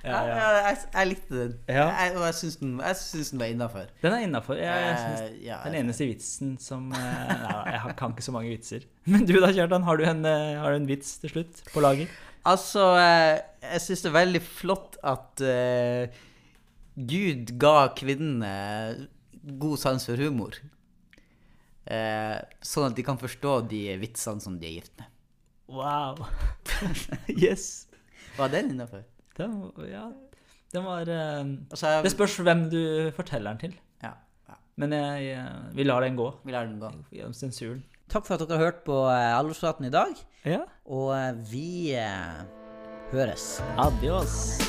Ja, 0.01 0.19
ja, 0.25 0.45
jeg, 0.65 0.77
jeg 0.89 1.07
likte 1.11 1.35
den. 1.35 1.51
Ja. 1.69 1.83
Jeg, 1.93 2.15
og 2.17 2.23
jeg 2.25 2.35
syns 2.39 2.55
den, 2.57 2.71
den 2.81 3.41
var 3.43 3.51
innafor. 3.53 3.91
Den 4.01 4.15
er 4.15 4.23
innafor. 4.25 4.57
Eh, 4.57 5.27
ja, 5.45 5.59
Den 5.67 5.77
eneste 5.77 6.07
vitsen 6.09 6.55
som 6.61 6.87
eh, 6.97 7.33
Nei, 7.43 7.75
jeg 7.75 7.93
kan 7.99 8.15
ikke 8.15 8.25
så 8.25 8.33
mange 8.33 8.49
vitser. 8.49 8.87
Men 9.05 9.27
du 9.29 9.35
da, 9.37 9.51
Kjartan, 9.53 9.85
har 9.85 10.01
du 10.01 10.07
en, 10.09 10.25
eh, 10.25 10.57
har 10.57 10.73
du 10.73 10.79
en 10.81 10.89
vits 10.89 11.13
til 11.21 11.35
slutt 11.35 11.61
på 11.75 11.85
lager? 11.85 12.09
Altså, 12.47 12.83
eh, 12.97 13.37
jeg 13.61 13.83
syns 13.83 14.03
det 14.03 14.09
er 14.09 14.17
veldig 14.17 14.41
flott 14.41 14.97
at 15.05 15.43
uh, 15.45 16.21
Gud 16.97 17.53
ga 17.61 17.91
kvinnene 17.97 18.53
god 19.61 19.77
sans 19.81 20.07
for 20.09 20.21
humor. 20.21 20.57
Uh, 21.85 22.37
sånn 22.65 22.89
at 22.89 22.97
de 22.97 23.05
kan 23.05 23.19
forstå 23.21 23.59
de 23.69 23.83
vitsene 24.01 24.41
som 24.41 24.57
de 24.57 24.69
er 24.69 24.79
gift 24.79 24.93
med. 25.01 25.07
Wow. 25.71 26.19
yes. 27.45 27.87
Var 28.37 28.51
den 28.53 28.73
innafor? 28.73 29.05
Ja, 29.37 30.09
den 30.73 30.85
var 30.85 31.07
uh, 31.07 31.45
Altså, 31.71 31.93
Det 32.03 32.11
spørs 32.13 32.39
hvem 32.41 32.67
du 32.73 32.81
forteller 33.15 33.53
den 33.53 33.61
til. 33.67 33.79
ja, 34.03 34.15
ja. 34.49 34.57
Men 34.81 34.97
jeg, 34.97 35.29
jeg, 35.29 35.71
vi 35.77 35.85
lar 35.85 36.01
den 36.01 36.17
gå 36.17 36.27
Vi 36.45 36.53
lar 36.53 36.65
den 36.65 36.79
gå. 36.81 36.89
gjennom 37.13 37.37
sensuren. 37.37 37.83
Takk 38.11 38.25
for 38.27 38.35
at 38.35 38.41
dere 38.43 38.57
har 38.59 38.65
hørt 38.65 38.81
på 38.83 38.95
eh, 39.07 39.87
i 39.87 39.89
dag. 39.93 40.17
Ja. 40.43 40.65
Og 40.85 41.13
eh, 41.15 41.31
vi 41.47 41.93
eh, 41.95 42.41
høres. 43.13 43.61
Adios. 43.79 44.59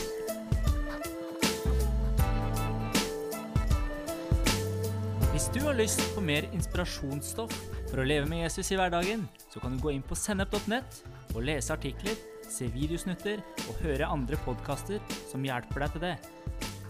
Hvis 5.32 5.48
du 5.50 5.58
har 5.64 5.74
lyst 5.74 6.04
på 6.14 6.22
mer 6.22 6.46
inspirasjonsstoff 6.52 7.56
for 7.90 7.98
å 7.98 8.06
leve 8.06 8.30
med 8.30 8.44
Jesus 8.44 8.70
i 8.70 8.78
hverdagen, 8.78 9.26
så 9.50 9.58
kan 9.58 9.74
du 9.74 9.82
gå 9.82 9.96
inn 9.96 10.06
på 10.06 10.14
sennep.nett 10.14 11.02
og 11.34 11.42
lese 11.42 11.74
artikler, 11.74 12.14
se 12.46 12.70
videosnutter 12.70 13.42
og 13.66 13.82
høre 13.82 14.06
andre 14.06 14.38
podkaster 14.46 15.02
som 15.32 15.42
hjelper 15.42 15.82
deg 15.82 15.96
til 15.96 16.06
det. 16.06 16.14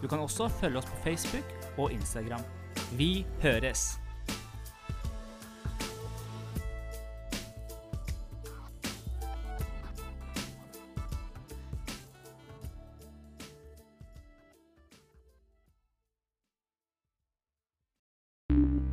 Du 0.03 0.09
kan 0.11 0.21
også 0.21 0.51
følge 0.61 0.83
oss 0.83 0.91
på 0.91 1.01
Facebook 1.07 1.57
og 1.79 1.89
Instagram. 1.95 2.45
Vi 2.99 3.23
høres! 3.41 4.02